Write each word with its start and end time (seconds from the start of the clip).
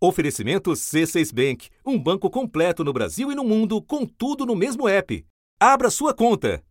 Oferecimento 0.00 0.70
C6 0.70 1.34
Bank, 1.34 1.70
um 1.84 1.98
banco 1.98 2.30
completo 2.30 2.84
no 2.84 2.92
Brasil 2.92 3.32
e 3.32 3.34
no 3.34 3.42
mundo, 3.42 3.82
com 3.82 4.06
tudo 4.06 4.46
no 4.46 4.54
mesmo 4.54 4.88
app. 4.88 5.26
Abra 5.58 5.90
sua 5.90 6.14
conta. 6.14 6.62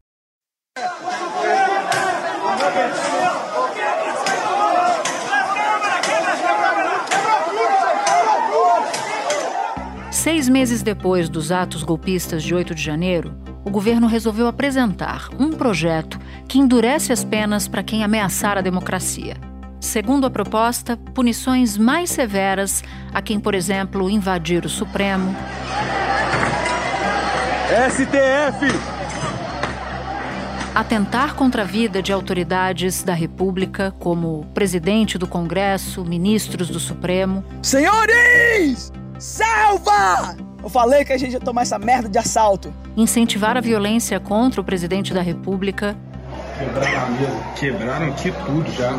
Seis 10.09 10.47
meses 10.47 10.81
depois 10.81 11.27
dos 11.27 11.51
atos 11.51 11.83
golpistas 11.83 12.41
de 12.43 12.55
8 12.55 12.73
de 12.73 12.81
janeiro, 12.81 13.35
o 13.65 13.69
governo 13.69 14.07
resolveu 14.07 14.47
apresentar 14.47 15.27
um 15.37 15.51
projeto 15.51 16.17
que 16.47 16.59
endurece 16.59 17.11
as 17.11 17.25
penas 17.25 17.67
para 17.67 17.83
quem 17.83 18.05
ameaçar 18.05 18.57
a 18.57 18.61
democracia. 18.61 19.46
Segundo 19.87 20.27
a 20.27 20.29
proposta, 20.29 20.97
punições 20.97 21.77
mais 21.77 22.09
severas 22.09 22.83
a 23.13 23.21
quem, 23.21 23.39
por 23.39 23.55
exemplo, 23.55 24.09
invadir 24.09 24.65
o 24.65 24.69
Supremo. 24.69 25.33
STF! 27.89 28.65
Atentar 30.75 31.35
contra 31.35 31.61
a 31.61 31.65
vida 31.65 32.03
de 32.03 32.11
autoridades 32.11 33.01
da 33.01 33.13
República, 33.13 33.95
como 33.97 34.45
presidente 34.53 35.17
do 35.17 35.25
Congresso, 35.25 36.03
ministros 36.03 36.69
do 36.69 36.81
Supremo. 36.81 37.41
Senhores! 37.63 38.91
Salva! 39.17 40.35
Eu 40.61 40.67
falei 40.67 41.05
que 41.05 41.13
a 41.13 41.17
gente 41.17 41.31
ia 41.31 41.39
tomar 41.39 41.61
essa 41.61 41.79
merda 41.79 42.09
de 42.09 42.17
assalto. 42.17 42.73
Incentivar 42.97 43.55
a 43.55 43.61
violência 43.61 44.19
contra 44.19 44.59
o 44.59 44.65
presidente 44.65 45.13
da 45.13 45.21
República 45.21 45.95
Quebraram 46.57 47.05
a 47.05 47.09
mesa. 47.11 47.53
Quebraram 47.55 48.07
aqui 48.07 48.31
tudo 48.45 48.71
já. 48.71 48.91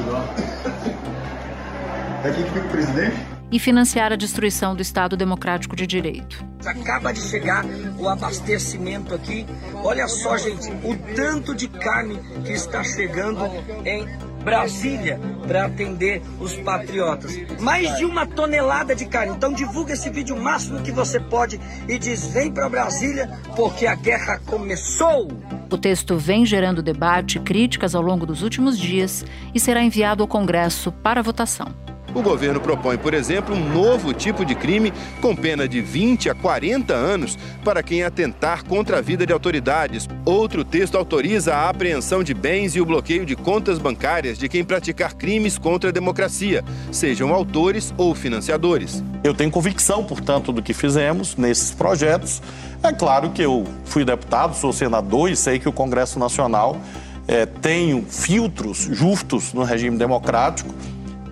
Daqui 2.22 2.42
que 2.42 2.50
fica 2.50 2.66
o 2.66 2.68
presidente? 2.70 3.16
E 3.50 3.58
financiar 3.58 4.12
a 4.12 4.16
destruição 4.16 4.76
do 4.76 4.82
Estado 4.82 5.16
Democrático 5.16 5.74
de 5.74 5.86
Direito. 5.86 6.44
Acaba 6.66 7.12
de 7.12 7.20
chegar 7.20 7.64
o 7.98 8.08
abastecimento 8.08 9.14
aqui. 9.14 9.46
Olha 9.82 10.06
só, 10.06 10.36
gente, 10.36 10.70
o 10.84 10.94
tanto 11.14 11.54
de 11.54 11.66
carne 11.66 12.20
que 12.44 12.52
está 12.52 12.84
chegando 12.84 13.46
em 13.86 14.06
Brasília 14.42 15.20
para 15.46 15.66
atender 15.66 16.22
os 16.40 16.54
patriotas. 16.56 17.38
Mais 17.60 17.96
de 17.96 18.04
uma 18.04 18.26
tonelada 18.26 18.94
de 18.94 19.06
carne. 19.06 19.32
Então 19.32 19.52
divulga 19.52 19.92
esse 19.92 20.10
vídeo 20.10 20.36
o 20.36 20.40
máximo 20.40 20.80
que 20.80 20.92
você 20.92 21.20
pode 21.20 21.60
e 21.88 21.98
diz: 21.98 22.26
vem 22.26 22.50
para 22.50 22.68
Brasília 22.68 23.30
porque 23.56 23.86
a 23.86 23.94
guerra 23.94 24.40
começou. 24.46 25.28
O 25.70 25.76
texto 25.76 26.16
vem 26.16 26.46
gerando 26.46 26.82
debate 26.82 27.38
e 27.38 27.40
críticas 27.40 27.94
ao 27.94 28.02
longo 28.02 28.24
dos 28.24 28.42
últimos 28.42 28.78
dias 28.78 29.24
e 29.54 29.60
será 29.60 29.82
enviado 29.82 30.22
ao 30.22 30.28
Congresso 30.28 30.90
para 30.90 31.22
votação. 31.22 31.74
O 32.14 32.22
governo 32.22 32.58
propõe, 32.58 32.96
por 32.96 33.12
exemplo, 33.12 33.54
um 33.54 33.68
novo 33.72 34.12
tipo 34.14 34.44
de 34.44 34.54
crime 34.54 34.92
com 35.20 35.36
pena 35.36 35.68
de 35.68 35.80
20 35.80 36.30
a 36.30 36.34
40 36.34 36.94
anos 36.94 37.38
para 37.62 37.82
quem 37.82 38.02
atentar 38.02 38.64
contra 38.64 38.98
a 38.98 39.00
vida 39.00 39.26
de 39.26 39.32
autoridades. 39.32 40.08
Outro 40.24 40.64
texto 40.64 40.96
autoriza 40.96 41.54
a 41.54 41.68
apreensão 41.68 42.22
de 42.24 42.32
bens 42.32 42.74
e 42.74 42.80
o 42.80 42.86
bloqueio 42.86 43.26
de 43.26 43.36
contas 43.36 43.78
bancárias 43.78 44.38
de 44.38 44.48
quem 44.48 44.64
praticar 44.64 45.14
crimes 45.14 45.58
contra 45.58 45.90
a 45.90 45.92
democracia, 45.92 46.64
sejam 46.90 47.32
autores 47.32 47.92
ou 47.96 48.14
financiadores. 48.14 49.02
Eu 49.22 49.34
tenho 49.34 49.50
convicção, 49.50 50.02
portanto, 50.02 50.50
do 50.50 50.62
que 50.62 50.72
fizemos 50.72 51.36
nesses 51.36 51.72
projetos. 51.72 52.40
É 52.82 52.92
claro 52.92 53.30
que 53.30 53.42
eu 53.42 53.66
fui 53.84 54.04
deputado, 54.04 54.54
sou 54.54 54.72
senador 54.72 55.30
e 55.30 55.36
sei 55.36 55.58
que 55.58 55.68
o 55.68 55.72
Congresso 55.72 56.18
Nacional 56.18 56.80
é, 57.26 57.44
tem 57.44 58.02
filtros 58.02 58.88
justos 58.90 59.52
no 59.52 59.62
regime 59.62 59.98
democrático 59.98 60.72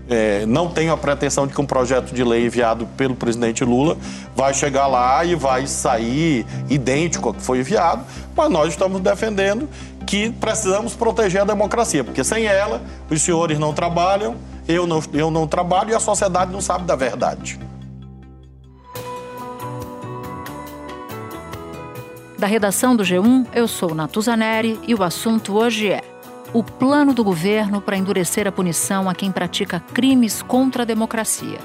é, 0.08 0.46
não 0.46 0.68
tenho 0.68 0.92
a 0.92 0.96
pretensão 0.96 1.46
de 1.46 1.54
que 1.54 1.60
um 1.60 1.66
projeto 1.66 2.14
de 2.14 2.22
lei 2.22 2.46
enviado 2.46 2.86
pelo 2.96 3.14
presidente 3.14 3.64
Lula 3.64 3.96
vai 4.34 4.54
chegar 4.54 4.86
lá 4.86 5.24
e 5.24 5.34
vai 5.34 5.66
sair 5.66 6.46
idêntico 6.68 7.28
ao 7.28 7.34
que 7.34 7.42
foi 7.42 7.60
enviado, 7.60 8.04
mas 8.36 8.50
nós 8.50 8.68
estamos 8.68 9.00
defendendo 9.00 9.68
que 10.06 10.30
precisamos 10.30 10.94
proteger 10.94 11.42
a 11.42 11.44
democracia, 11.44 12.04
porque 12.04 12.22
sem 12.22 12.46
ela 12.46 12.80
os 13.10 13.20
senhores 13.20 13.58
não 13.58 13.72
trabalham, 13.72 14.36
eu 14.68 14.86
não, 14.86 15.02
eu 15.12 15.30
não 15.30 15.46
trabalho 15.46 15.90
e 15.90 15.94
a 15.94 16.00
sociedade 16.00 16.52
não 16.52 16.60
sabe 16.60 16.84
da 16.84 16.94
verdade. 16.94 17.58
Da 22.38 22.46
redação 22.46 22.94
do 22.94 23.02
G1, 23.02 23.46
eu 23.54 23.66
sou 23.66 23.94
Natuzaneri 23.94 24.78
e 24.86 24.94
o 24.94 25.02
assunto 25.02 25.56
hoje 25.56 25.90
é 25.90 26.02
o 26.58 26.62
plano 26.62 27.12
do 27.12 27.22
governo 27.22 27.82
para 27.82 27.98
endurecer 27.98 28.46
a 28.48 28.52
punição 28.52 29.10
a 29.10 29.14
quem 29.14 29.30
pratica 29.30 29.78
crimes 29.92 30.40
contra 30.40 30.84
a 30.84 30.86
democracia. 30.86 31.58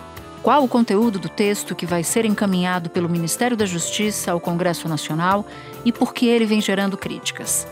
Qual 0.43 0.65
o 0.65 0.67
conteúdo 0.67 1.17
do 1.17 1.29
texto 1.29 1.73
que 1.73 1.85
vai 1.85 2.03
ser 2.03 2.25
encaminhado 2.25 2.89
pelo 2.89 3.07
Ministério 3.07 3.55
da 3.55 3.65
Justiça 3.65 4.33
ao 4.33 4.39
Congresso 4.41 4.89
Nacional 4.89 5.45
e 5.85 5.93
por 5.93 6.13
que 6.13 6.25
ele 6.25 6.45
vem 6.45 6.59
gerando 6.59 6.97
críticas? 6.97 7.65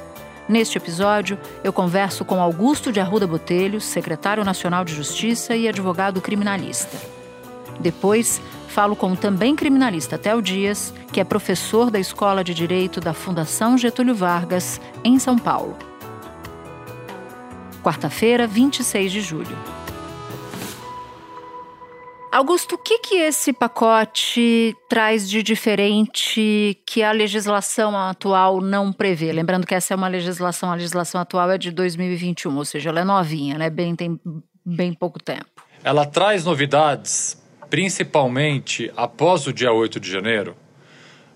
Neste 0.48 0.78
episódio, 0.78 1.38
eu 1.62 1.74
converso 1.74 2.24
com 2.24 2.42
Augusto 2.42 2.90
de 2.90 3.02
Arruda 3.02 3.28
Botelho, 3.28 3.82
secretário 3.82 4.46
nacional 4.46 4.86
de 4.86 4.96
Justiça 4.96 5.58
e 5.58 5.68
advogado 5.68 6.22
criminalista. 6.22 6.98
Depois, 7.82 8.42
falo 8.70 8.96
com 8.96 9.12
o 9.12 9.18
também 9.18 9.58
criminalista 9.58 10.18
Theo 10.18 10.42
Dias, 10.42 10.94
que 11.12 11.20
é 11.20 11.26
professor 11.26 11.92
da 11.92 12.00
Escola 12.00 12.46
de 12.46 12.54
Direito 12.54 13.02
da 13.02 13.14
Fundação 13.14 13.78
Getúlio 13.78 14.16
Vargas, 14.16 14.80
em 15.04 15.20
São 15.20 15.38
Paulo 15.38 15.89
quarta-feira, 17.84 18.48
26 18.48 19.12
de 19.12 19.22
julho. 19.22 19.58
Augusto, 22.32 22.76
o 22.76 22.78
que, 22.78 23.00
que 23.00 23.16
esse 23.16 23.52
pacote 23.52 24.76
traz 24.88 25.28
de 25.28 25.42
diferente 25.42 26.80
que 26.86 27.02
a 27.02 27.12
legislação 27.12 27.98
atual 27.98 28.62
não 28.62 28.94
prevê? 28.94 29.32
Lembrando 29.32 29.66
que 29.66 29.74
essa 29.74 29.96
é 29.96 29.98
uma 29.98 30.08
legislação, 30.08 30.72
a 30.72 30.76
legislação 30.76 31.20
atual 31.20 31.50
é 31.50 31.58
de 31.58 31.72
2021, 31.72 32.56
ou 32.56 32.64
seja, 32.64 32.90
ela 32.90 33.00
é 33.00 33.04
novinha, 33.04 33.58
né? 33.58 33.68
Bem, 33.72 33.96
tem 33.96 34.20
bem 34.64 34.94
pouco 34.94 35.20
tempo. 35.20 35.48
Ela 35.84 36.06
traz 36.06 36.46
novidades, 36.46 37.42
principalmente 37.68 38.92
após 38.96 39.48
o 39.48 39.54
dia 39.54 39.72
8 39.72 40.00
de 40.00 40.12
janeiro. 40.12 40.56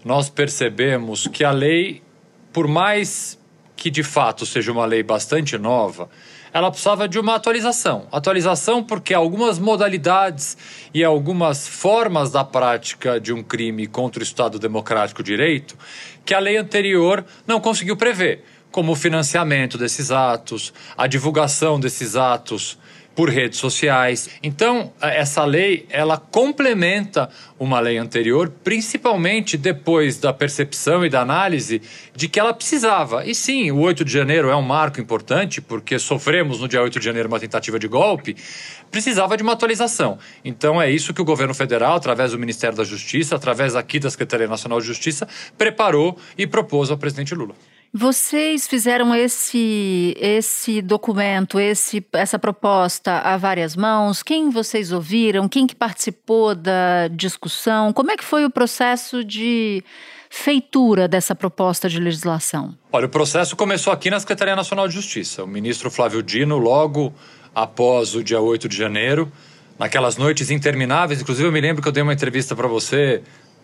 Nós 0.06 0.30
percebemos 0.30 1.26
que 1.26 1.44
a 1.44 1.52
lei, 1.52 2.04
por 2.52 2.68
mais 2.68 3.40
que 3.76 3.90
de 3.90 4.04
fato 4.04 4.46
seja 4.46 4.72
uma 4.72 4.86
lei 4.86 5.02
bastante 5.02 5.58
nova, 5.58 6.08
ela 6.54 6.70
precisava 6.70 7.08
de 7.08 7.20
uma 7.20 7.36
atualização. 7.36 8.08
Atualização 8.12 8.84
porque 8.84 9.14
algumas 9.14 9.58
modalidades 9.58 10.56
e 10.94 11.04
algumas 11.04 11.68
formas 11.68 12.30
da 12.32 12.44
prática 12.44 13.20
de 13.20 13.34
um 13.34 13.42
crime 13.42 13.88
contra 13.88 14.20
o 14.20 14.24
Estado 14.24 14.60
Democrático 14.60 15.24
de 15.24 15.32
Direito 15.32 15.76
que 16.24 16.34
a 16.34 16.40
lei 16.40 16.56
anterior 16.56 17.26
não 17.48 17.60
conseguiu 17.60 17.98
prever, 17.98 18.46
como 18.72 18.92
o 18.92 18.96
financiamento 18.96 19.78
desses 19.78 20.12
atos, 20.12 20.72
a 20.96 21.08
divulgação 21.08 21.80
desses 21.80 22.16
atos 22.16 22.78
por 23.16 23.30
redes 23.30 23.60
sociais. 23.60 24.30
Então, 24.42 24.92
essa 25.02 25.46
lei, 25.46 25.86
ela 25.90 26.18
complementa 26.18 27.30
uma 27.60 27.80
lei 27.80 27.98
anterior, 27.98 28.52
principalmente 28.64 29.58
depois 29.58 30.18
da 30.18 30.34
percepção 30.34 31.06
e 31.06 31.10
da 31.10 31.22
análise 31.22 31.82
de 32.16 32.28
que 32.28 32.40
ela 32.40 32.54
precisava. 32.54 33.26
E 33.26 33.34
sim, 33.34 33.72
o 33.72 33.80
8 33.80 34.04
de 34.04 34.12
janeiro 34.12 34.50
é 34.50 34.56
um 34.56 34.62
marco 34.62 35.00
importante, 35.00 35.62
porque 35.62 35.98
sofremos 36.00 36.60
no 36.60 36.68
dia 36.68 36.82
8 36.82 37.00
de 37.00 37.06
janeiro 37.06 37.28
uma 37.28 37.40
tentativa 37.40 37.78
de 37.80 37.88
golpe, 37.88 38.36
precisava 38.92 39.38
de 39.38 39.44
uma 39.44 39.54
atualização. 39.54 40.18
Então, 40.44 40.82
é 40.82 40.90
isso 40.90 41.14
que 41.14 41.22
o 41.22 41.26
governo 41.26 41.54
federal, 41.54 41.96
através 41.96 42.32
do 42.32 42.40
Ministério 42.40 42.76
da 42.76 42.84
Justiça, 42.84 43.36
através 43.36 43.76
aqui 43.76 44.00
da 44.00 44.10
Secretaria 44.10 44.48
Nacional 44.48 44.80
de 44.80 44.88
Justiça, 44.88 45.28
preparou 45.58 46.18
e 46.38 46.46
propôs 46.46 46.92
ao 46.92 46.98
presidente 46.98 47.34
Lula. 47.34 47.56
Vocês 47.96 48.68
fizeram 48.68 49.14
esse 49.14 50.18
esse 50.20 50.82
documento, 50.82 51.60
esse, 51.60 52.04
essa 52.12 52.40
proposta 52.40 53.20
a 53.20 53.38
várias 53.38 53.76
mãos. 53.76 54.24
Quem 54.24 54.50
vocês 54.50 54.92
ouviram? 54.92 55.48
Quem 55.48 55.68
que 55.68 55.76
participou 55.76 56.56
da 56.56 57.08
discussão? 57.10 57.94
Como 57.94 58.10
é 58.10 58.18
que 58.18 58.24
foi 58.24 58.46
o 58.46 58.50
processo 58.50 59.24
de 59.24 59.84
feitura 60.28 61.08
dessa 61.08 61.36
proposta 61.36 61.88
de 61.88 62.00
legislação? 62.00 62.76
Olha, 62.92 63.06
o 63.06 63.10
processo 63.10 63.56
começou 63.56 63.94
aqui 63.94 64.10
na 64.10 64.20
Secretaria 64.20 64.56
Nacional 64.56 64.88
de 64.88 64.96
Justiça. 64.96 65.44
O 65.44 65.48
ministro 65.48 65.92
Flávio 65.92 66.24
Dino, 66.24 66.58
logo 66.58 67.14
após 67.54 68.16
o 68.16 68.24
dia 68.24 68.42
8 68.42 68.68
de 68.68 68.76
janeiro, 68.76 69.32
naquelas 69.78 70.18
noites 70.18 70.50
intermináveis, 70.50 71.22
inclusive 71.22 71.48
eu 71.48 71.52
me 71.52 71.62
lembro 71.62 71.84
que 71.84 71.88
eu 71.88 71.92
dei 71.92 72.02
uma 72.02 72.14
entrevista 72.14 72.56
para 72.56 72.68
você 72.68 73.22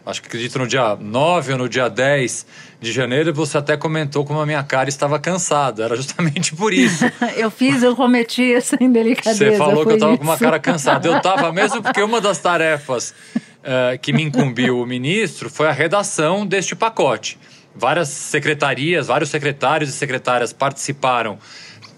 acho 0.09 0.21
que 0.21 0.27
acredito 0.27 0.57
no 0.59 0.67
dia 0.67 0.95
9 0.95 1.53
ou 1.53 1.57
no 1.59 1.69
dia 1.69 1.89
10 1.89 2.45
de 2.81 2.91
janeiro, 2.91 3.33
você 3.33 3.57
até 3.57 3.77
comentou 3.77 4.25
como 4.25 4.39
a 4.39 4.45
minha 4.45 4.63
cara 4.63 4.89
estava 4.89 5.19
cansada. 5.19 5.83
Era 5.83 5.95
justamente 5.95 6.55
por 6.55 6.73
isso. 6.73 7.05
eu 7.35 7.51
fiz, 7.51 7.83
eu 7.83 7.95
cometi 7.95 8.53
essa 8.53 8.77
indelicadeza. 8.81 9.51
Você 9.51 9.57
falou 9.57 9.85
que 9.85 9.91
eu 9.91 9.95
estava 9.95 10.17
com 10.17 10.23
uma 10.23 10.37
cara 10.37 10.59
cansada. 10.59 11.07
Eu 11.07 11.17
estava 11.17 11.51
mesmo 11.53 11.81
porque 11.81 12.01
uma 12.01 12.21
das 12.21 12.39
tarefas 12.39 13.13
uh, 13.59 13.97
que 14.01 14.13
me 14.13 14.23
incumbiu 14.23 14.79
o 14.79 14.85
ministro 14.85 15.49
foi 15.49 15.67
a 15.67 15.71
redação 15.71 16.45
deste 16.45 16.75
pacote. 16.75 17.37
Várias 17.75 18.09
secretarias, 18.09 19.07
vários 19.07 19.29
secretários 19.29 19.89
e 19.89 19.93
secretárias 19.93 20.51
participaram 20.51 21.37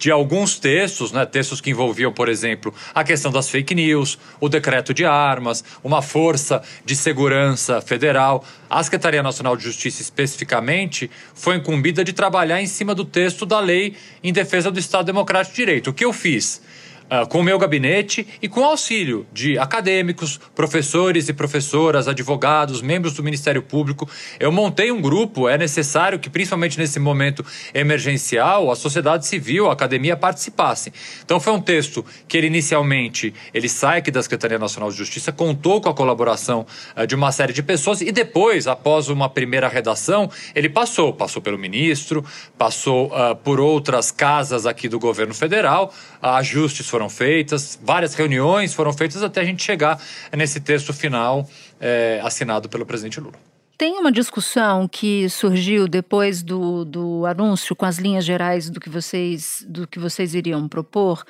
de 0.02 0.10
alguns 0.10 0.58
textos, 0.58 1.12
né, 1.12 1.28
textos 1.28 1.62
que 1.62 1.70
envolviam, 1.70 2.12
por 2.12 2.28
exemplo, 2.28 2.74
a 2.92 3.04
questão 3.04 3.32
das 3.32 3.48
fake 3.52 3.76
news, 3.76 4.18
o 4.40 4.50
decreto 4.50 4.96
de 4.96 5.06
armas, 5.06 5.64
uma 5.84 6.02
força 6.02 6.64
de 6.84 6.96
segurança 6.96 7.80
federal. 7.82 8.44
A 8.68 8.84
Secretaria 8.84 9.22
Nacional 9.22 9.56
de 9.56 9.64
Justiça, 9.64 10.02
especificamente, 10.02 11.12
foi 11.36 11.58
incumbida 11.58 12.04
de 12.04 12.14
trabalhar 12.14 12.60
em 12.60 12.66
cima 12.66 12.96
do 12.96 13.06
texto 13.06 13.46
da 13.46 13.60
lei 13.60 13.94
em 14.24 14.34
defesa 14.34 14.72
do 14.72 14.80
Estado 14.80 15.06
Democrático 15.06 15.56
de 15.56 15.62
Direito. 15.62 15.92
O 15.92 15.94
que 15.94 16.04
eu 16.04 16.12
fiz? 16.12 16.64
Uh, 17.12 17.28
com 17.28 17.40
o 17.40 17.44
meu 17.44 17.60
gabinete 17.60 18.26
e 18.42 18.48
com 18.48 18.64
auxílio 18.64 19.28
de 19.34 19.60
acadêmicos, 19.60 20.40
professores 20.56 21.28
e 21.28 21.34
professoras, 21.34 22.08
advogados, 22.08 22.82
membros 22.82 23.14
do 23.14 23.24
Ministério 23.24 23.62
Público. 23.62 24.10
Eu 24.40 24.52
montei 24.52 24.92
um 24.92 25.02
grupo, 25.02 25.50
é 25.50 25.58
necessário 25.58 26.18
que, 26.18 26.30
principalmente 26.30 26.78
nesse 26.78 27.00
momento 27.00 27.46
emergencial, 27.74 28.72
a 28.72 28.76
sociedade 28.76 29.26
civil, 29.26 29.70
a 29.70 29.74
academia 29.74 30.16
participassem. 30.16 30.94
Então 31.24 31.40
foi 31.40 31.52
um 31.52 31.62
texto 31.62 32.06
que 32.28 32.38
ele 32.38 32.48
inicialmente 32.48 33.34
ele 33.54 33.68
sai 33.68 34.00
aqui 34.00 34.12
da 34.12 34.24
Secretaria 34.24 34.58
Nacional 34.58 34.90
de 34.90 34.98
Justiça, 34.98 35.32
contou 35.32 35.82
com 35.82 35.90
a 35.90 35.94
colaboração 35.94 36.66
uh, 36.96 37.06
de 37.06 37.16
uma 37.16 37.32
série 37.32 37.52
de 37.52 37.62
pessoas 37.62 38.02
e 38.02 38.12
depois, 38.12 38.68
após 38.68 39.10
uma 39.10 39.30
primeira 39.30 39.68
redação, 39.68 40.30
ele 40.56 40.70
passou, 40.70 41.14
passou 41.14 41.42
pelo 41.42 41.58
ministro, 41.58 42.24
passou 42.58 43.08
uh, 43.08 43.36
por 43.36 43.60
outras 43.60 44.12
casas 44.12 44.66
aqui 44.66 44.88
do 44.88 45.00
governo 45.00 45.34
federal, 45.34 45.94
ajustes 46.22 46.88
foram 46.88 47.01
foram 47.02 47.10
feitas, 47.10 47.80
várias 47.82 48.14
reuniões 48.14 48.74
foram 48.74 48.94
feitas 48.94 49.24
até 49.24 49.42
a 49.42 49.46
gente 49.46 49.64
chegar 49.64 50.00
nesse 50.36 50.60
texto 50.60 50.94
final 50.94 51.48
é, 51.80 52.20
assinado 52.24 52.70
pelo 52.70 52.86
presidente 52.86 53.20
Lula. 53.20 53.34
Tem 53.78 53.98
uma 53.98 54.12
discussão 54.12 54.88
que 54.88 55.28
surgiu 55.28 55.88
depois 55.88 56.44
do, 56.44 56.86
do 56.86 57.26
anúncio 57.26 57.76
com 57.76 57.84
as 57.84 57.98
linhas 57.98 58.24
gerais 58.24 58.70
do 58.70 58.80
que 58.80 58.88
vocês 58.88 59.66
do 59.68 59.88
que 59.88 59.98
vocês 59.98 60.36
iriam 60.36 60.68
propor. 60.68 61.24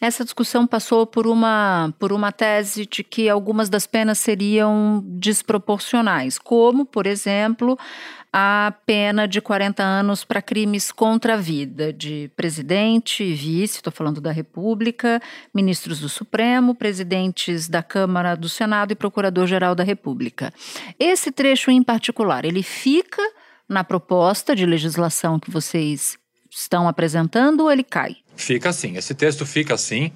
Essa 0.00 0.24
discussão 0.24 0.66
passou 0.66 1.06
por 1.06 1.26
uma 1.26 1.92
por 1.98 2.10
uma 2.10 2.32
tese 2.32 2.86
de 2.86 3.04
que 3.04 3.28
algumas 3.28 3.68
das 3.68 3.86
penas 3.86 4.18
seriam 4.18 5.04
desproporcionais, 5.04 6.38
como, 6.38 6.86
por 6.86 7.06
exemplo, 7.06 7.78
a 8.32 8.74
pena 8.84 9.26
de 9.26 9.40
40 9.40 9.82
anos 9.82 10.24
para 10.24 10.42
crimes 10.42 10.92
contra 10.92 11.34
a 11.34 11.36
vida 11.36 11.92
de 11.92 12.30
presidente 12.36 13.24
e 13.24 13.34
vice, 13.34 13.76
estou 13.76 13.92
falando 13.92 14.20
da 14.20 14.30
República, 14.30 15.20
ministros 15.54 16.00
do 16.00 16.08
Supremo, 16.08 16.74
presidentes 16.74 17.68
da 17.68 17.82
Câmara, 17.82 18.34
do 18.36 18.48
Senado 18.48 18.92
e 18.92 18.96
procurador-geral 18.96 19.74
da 19.74 19.84
República. 19.84 20.52
Esse 20.98 21.32
trecho 21.32 21.70
em 21.70 21.82
particular, 21.82 22.44
ele 22.44 22.62
fica 22.62 23.22
na 23.68 23.84
proposta 23.84 24.54
de 24.54 24.64
legislação 24.64 25.38
que 25.38 25.50
vocês 25.50 26.18
estão 26.50 26.88
apresentando 26.88 27.60
ou 27.60 27.72
ele 27.72 27.84
cai? 27.84 28.16
Fica 28.36 28.70
assim, 28.70 28.96
esse 28.96 29.14
texto 29.14 29.44
fica 29.44 29.74
assim. 29.74 30.12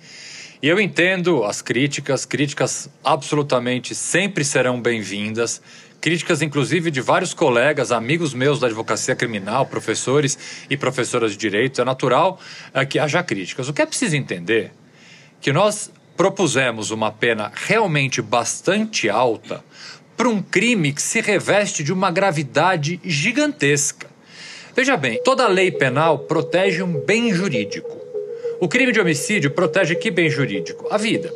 E 0.62 0.68
eu 0.68 0.80
entendo 0.80 1.44
as 1.44 1.60
críticas, 1.60 2.24
críticas 2.24 2.88
absolutamente 3.04 3.94
sempre 3.94 4.44
serão 4.44 4.80
bem-vindas 4.80 5.60
críticas 6.02 6.42
inclusive 6.42 6.90
de 6.90 7.00
vários 7.00 7.32
colegas, 7.32 7.92
amigos 7.92 8.34
meus 8.34 8.58
da 8.58 8.66
advocacia 8.66 9.14
criminal, 9.14 9.64
professores 9.64 10.36
e 10.68 10.76
professoras 10.76 11.30
de 11.30 11.38
direito. 11.38 11.80
É 11.80 11.84
natural 11.84 12.40
é, 12.74 12.84
que 12.84 12.98
haja 12.98 13.22
críticas. 13.22 13.68
O 13.68 13.72
que 13.72 13.80
é 13.80 13.86
preciso 13.86 14.16
entender 14.16 14.64
é 14.64 14.70
que 15.40 15.52
nós 15.52 15.92
propusemos 16.16 16.90
uma 16.90 17.12
pena 17.12 17.52
realmente 17.54 18.20
bastante 18.20 19.08
alta 19.08 19.64
para 20.16 20.28
um 20.28 20.42
crime 20.42 20.92
que 20.92 21.00
se 21.00 21.20
reveste 21.20 21.84
de 21.84 21.92
uma 21.92 22.10
gravidade 22.10 23.00
gigantesca. 23.04 24.10
Veja 24.74 24.96
bem, 24.96 25.22
toda 25.22 25.46
lei 25.46 25.70
penal 25.70 26.18
protege 26.18 26.82
um 26.82 26.98
bem 26.98 27.32
jurídico. 27.32 27.96
O 28.60 28.68
crime 28.68 28.90
de 28.90 29.00
homicídio 29.00 29.52
protege 29.52 29.94
que 29.94 30.10
bem 30.10 30.28
jurídico? 30.28 30.86
A 30.90 30.98
vida. 30.98 31.32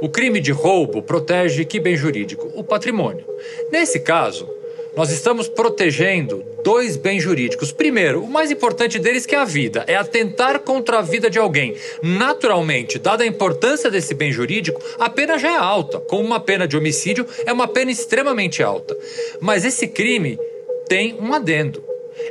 O 0.00 0.08
crime 0.08 0.40
de 0.40 0.52
roubo 0.52 1.02
protege 1.02 1.64
que 1.64 1.80
bem 1.80 1.96
jurídico? 1.96 2.50
O 2.54 2.62
patrimônio. 2.62 3.24
Nesse 3.72 4.00
caso, 4.00 4.48
nós 4.94 5.10
estamos 5.10 5.48
protegendo 5.48 6.44
dois 6.62 6.96
bens 6.96 7.22
jurídicos. 7.22 7.72
Primeiro, 7.72 8.22
o 8.22 8.28
mais 8.28 8.50
importante 8.50 8.98
deles 8.98 9.24
que 9.24 9.34
é 9.34 9.38
a 9.38 9.44
vida, 9.44 9.84
é 9.86 9.94
atentar 9.94 10.60
contra 10.60 10.98
a 10.98 11.02
vida 11.02 11.30
de 11.30 11.38
alguém. 11.38 11.74
Naturalmente, 12.02 12.98
dada 12.98 13.24
a 13.24 13.26
importância 13.26 13.90
desse 13.90 14.14
bem 14.14 14.30
jurídico, 14.32 14.82
a 14.98 15.08
pena 15.08 15.38
já 15.38 15.52
é 15.52 15.56
alta. 15.56 15.98
Como 16.00 16.24
uma 16.24 16.40
pena 16.40 16.68
de 16.68 16.76
homicídio, 16.76 17.26
é 17.46 17.52
uma 17.52 17.68
pena 17.68 17.90
extremamente 17.90 18.62
alta. 18.62 18.96
Mas 19.40 19.64
esse 19.64 19.86
crime 19.86 20.38
tem 20.88 21.14
um 21.20 21.32
adendo. 21.32 21.82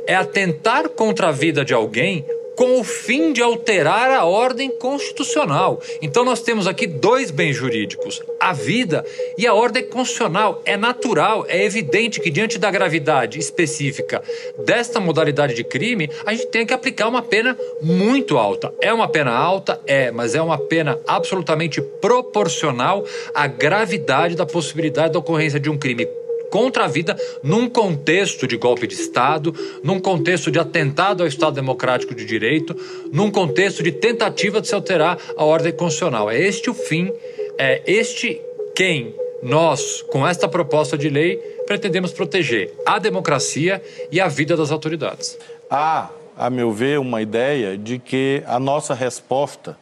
É 0.06 0.14
atentar 0.14 0.88
contra 0.88 1.28
a 1.28 1.32
vida 1.32 1.64
de 1.64 1.74
alguém 1.74 2.24
com 2.56 2.80
o 2.80 2.84
fim 2.84 3.32
de 3.32 3.42
alterar 3.42 4.10
a 4.10 4.24
ordem 4.24 4.70
constitucional. 4.70 5.80
Então 6.00 6.24
nós 6.24 6.40
temos 6.40 6.66
aqui 6.66 6.86
dois 6.86 7.30
bens 7.30 7.54
jurídicos, 7.54 8.22
a 8.40 8.52
vida 8.52 9.04
e 9.36 9.46
a 9.46 9.54
ordem 9.54 9.84
constitucional. 9.84 10.62
É 10.64 10.76
natural, 10.76 11.44
é 11.48 11.62
evidente 11.62 12.18
que 12.18 12.30
diante 12.30 12.58
da 12.58 12.70
gravidade 12.70 13.38
específica 13.38 14.22
desta 14.64 14.98
modalidade 14.98 15.54
de 15.54 15.62
crime, 15.62 16.10
a 16.24 16.32
gente 16.32 16.46
tem 16.46 16.66
que 16.66 16.72
aplicar 16.72 17.08
uma 17.08 17.22
pena 17.22 17.56
muito 17.82 18.38
alta. 18.38 18.72
É 18.80 18.92
uma 18.92 19.06
pena 19.06 19.32
alta? 19.32 19.80
É, 19.86 20.10
mas 20.10 20.34
é 20.34 20.40
uma 20.40 20.58
pena 20.58 20.98
absolutamente 21.06 21.82
proporcional 21.82 23.04
à 23.34 23.46
gravidade 23.46 24.34
da 24.34 24.46
possibilidade 24.46 25.12
da 25.12 25.18
ocorrência 25.18 25.60
de 25.60 25.68
um 25.68 25.76
crime 25.76 26.08
contra 26.50 26.84
a 26.84 26.88
vida 26.88 27.16
num 27.42 27.68
contexto 27.68 28.46
de 28.46 28.56
golpe 28.56 28.86
de 28.86 28.94
Estado, 28.94 29.54
num 29.82 30.00
contexto 30.00 30.50
de 30.50 30.58
atentado 30.58 31.22
ao 31.22 31.28
Estado 31.28 31.54
Democrático 31.54 32.14
de 32.14 32.24
Direito, 32.24 32.76
num 33.12 33.30
contexto 33.30 33.82
de 33.82 33.92
tentativa 33.92 34.60
de 34.60 34.68
se 34.68 34.74
alterar 34.74 35.18
a 35.36 35.44
ordem 35.44 35.72
constitucional. 35.72 36.30
É 36.30 36.38
este 36.38 36.70
o 36.70 36.74
fim, 36.74 37.12
é 37.58 37.82
este 37.86 38.40
quem 38.74 39.14
nós, 39.42 40.02
com 40.10 40.26
esta 40.26 40.48
proposta 40.48 40.96
de 40.96 41.08
lei, 41.08 41.36
pretendemos 41.66 42.12
proteger 42.12 42.72
a 42.84 42.98
democracia 42.98 43.82
e 44.10 44.20
a 44.20 44.28
vida 44.28 44.56
das 44.56 44.70
autoridades. 44.70 45.38
Há, 45.70 46.10
a 46.36 46.50
meu 46.50 46.72
ver, 46.72 46.98
uma 46.98 47.22
ideia 47.22 47.76
de 47.76 47.98
que 47.98 48.42
a 48.46 48.58
nossa 48.58 48.94
resposta 48.94 49.76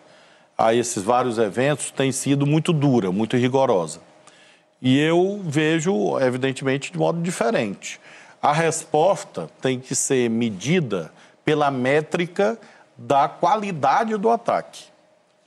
a 0.56 0.74
esses 0.74 1.02
vários 1.02 1.38
eventos 1.38 1.90
tem 1.90 2.12
sido 2.12 2.46
muito 2.46 2.72
dura, 2.72 3.10
muito 3.10 3.36
rigorosa. 3.36 4.00
E 4.84 5.00
eu 5.00 5.40
vejo, 5.42 6.18
evidentemente, 6.20 6.92
de 6.92 6.98
modo 6.98 7.22
diferente. 7.22 7.98
A 8.42 8.52
resposta 8.52 9.48
tem 9.62 9.80
que 9.80 9.94
ser 9.94 10.28
medida 10.28 11.10
pela 11.42 11.70
métrica 11.70 12.58
da 12.94 13.26
qualidade 13.26 14.14
do 14.18 14.28
ataque. 14.28 14.84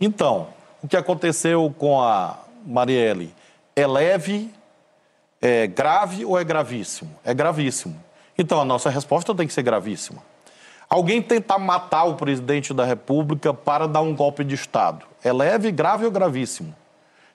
Então, 0.01 0.47
o 0.81 0.87
que 0.87 0.97
aconteceu 0.97 1.71
com 1.77 2.01
a 2.01 2.35
Marielle 2.65 3.31
é 3.75 3.85
leve, 3.85 4.51
é 5.39 5.67
grave 5.67 6.25
ou 6.25 6.39
é 6.39 6.43
gravíssimo? 6.43 7.11
É 7.23 7.31
gravíssimo. 7.31 7.95
Então, 8.35 8.59
a 8.59 8.65
nossa 8.65 8.89
resposta 8.89 9.35
tem 9.35 9.45
que 9.45 9.53
ser 9.53 9.61
gravíssima. 9.61 10.23
Alguém 10.89 11.21
tentar 11.21 11.59
matar 11.59 12.05
o 12.05 12.15
presidente 12.15 12.73
da 12.73 12.85
República 12.85 13.53
para 13.53 13.87
dar 13.87 14.01
um 14.01 14.15
golpe 14.15 14.43
de 14.43 14.55
Estado 14.55 15.05
é 15.23 15.31
leve, 15.31 15.71
grave 15.71 16.05
ou 16.05 16.11
gravíssimo? 16.11 16.73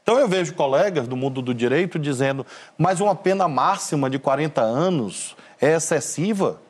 Então 0.02 0.18
eu 0.18 0.26
vejo 0.26 0.54
colegas 0.54 1.06
do 1.06 1.16
mundo 1.16 1.40
do 1.40 1.54
direito 1.54 1.98
dizendo, 1.98 2.44
mas 2.76 3.00
uma 3.00 3.14
pena 3.14 3.46
máxima 3.46 4.10
de 4.10 4.18
40 4.18 4.60
anos 4.60 5.36
é 5.60 5.74
excessiva. 5.74 6.60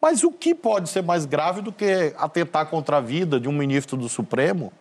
Mas 0.00 0.22
o 0.24 0.30
que 0.32 0.54
pode 0.54 0.88
ser 0.88 1.02
mais 1.02 1.24
grave 1.24 1.60
do 1.60 1.72
que 1.72 2.14
atentar 2.16 2.66
contra 2.66 2.98
a 2.98 3.00
vida 3.00 3.38
de 3.38 3.48
um 3.48 3.52
ministro 3.52 3.96
do 3.96 4.08
Supremo 4.08 4.72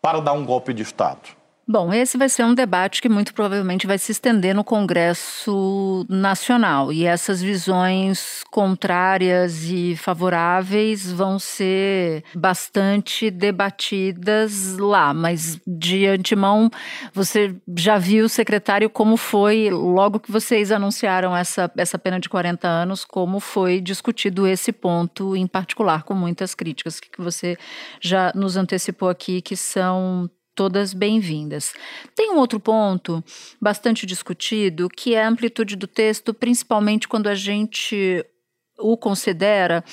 para 0.00 0.20
dar 0.20 0.32
um 0.32 0.44
golpe 0.44 0.72
de 0.72 0.82
Estado? 0.82 1.37
Bom, 1.70 1.92
esse 1.92 2.16
vai 2.16 2.30
ser 2.30 2.44
um 2.44 2.54
debate 2.54 3.02
que 3.02 3.10
muito 3.10 3.34
provavelmente 3.34 3.86
vai 3.86 3.98
se 3.98 4.10
estender 4.10 4.54
no 4.54 4.64
Congresso 4.64 6.06
Nacional. 6.08 6.90
E 6.90 7.04
essas 7.04 7.42
visões 7.42 8.42
contrárias 8.50 9.64
e 9.64 9.94
favoráveis 9.94 11.12
vão 11.12 11.38
ser 11.38 12.24
bastante 12.34 13.30
debatidas 13.30 14.78
lá, 14.78 15.12
mas 15.12 15.60
de 15.66 16.06
antemão 16.06 16.70
você 17.12 17.54
já 17.76 17.98
viu, 17.98 18.30
secretário, 18.30 18.88
como 18.88 19.18
foi, 19.18 19.68
logo 19.68 20.20
que 20.20 20.32
vocês 20.32 20.72
anunciaram 20.72 21.36
essa, 21.36 21.70
essa 21.76 21.98
pena 21.98 22.18
de 22.18 22.30
40 22.30 22.66
anos, 22.66 23.04
como 23.04 23.40
foi 23.40 23.78
discutido 23.78 24.46
esse 24.46 24.72
ponto 24.72 25.36
em 25.36 25.46
particular, 25.46 26.04
com 26.04 26.14
muitas 26.14 26.54
críticas. 26.54 26.98
Que 26.98 27.20
você 27.20 27.58
já 28.00 28.32
nos 28.34 28.56
antecipou 28.56 29.10
aqui, 29.10 29.42
que 29.42 29.54
são 29.54 30.30
todas 30.58 30.92
bem-vindas. 30.92 31.72
Tem 32.16 32.32
um 32.32 32.36
outro 32.36 32.58
ponto 32.58 33.22
bastante 33.60 34.04
discutido, 34.04 34.88
que 34.88 35.14
é 35.14 35.22
a 35.22 35.28
amplitude 35.28 35.76
do 35.76 35.86
texto, 35.86 36.34
principalmente 36.34 37.06
quando 37.06 37.28
a 37.28 37.34
gente 37.36 38.26
o 38.76 38.96
considera 38.96 39.84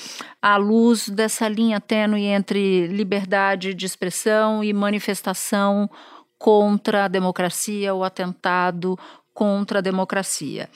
à 0.42 0.56
luz 0.56 1.08
dessa 1.08 1.46
linha 1.46 1.80
tênue 1.80 2.24
entre 2.24 2.88
liberdade 2.88 3.74
de 3.74 3.86
expressão 3.86 4.64
e 4.64 4.72
manifestação 4.72 5.88
contra 6.36 7.04
a 7.04 7.08
democracia, 7.08 7.94
o 7.94 8.02
atentado 8.02 8.98
contra 9.32 9.78
a 9.78 9.82
democracia. 9.82 10.68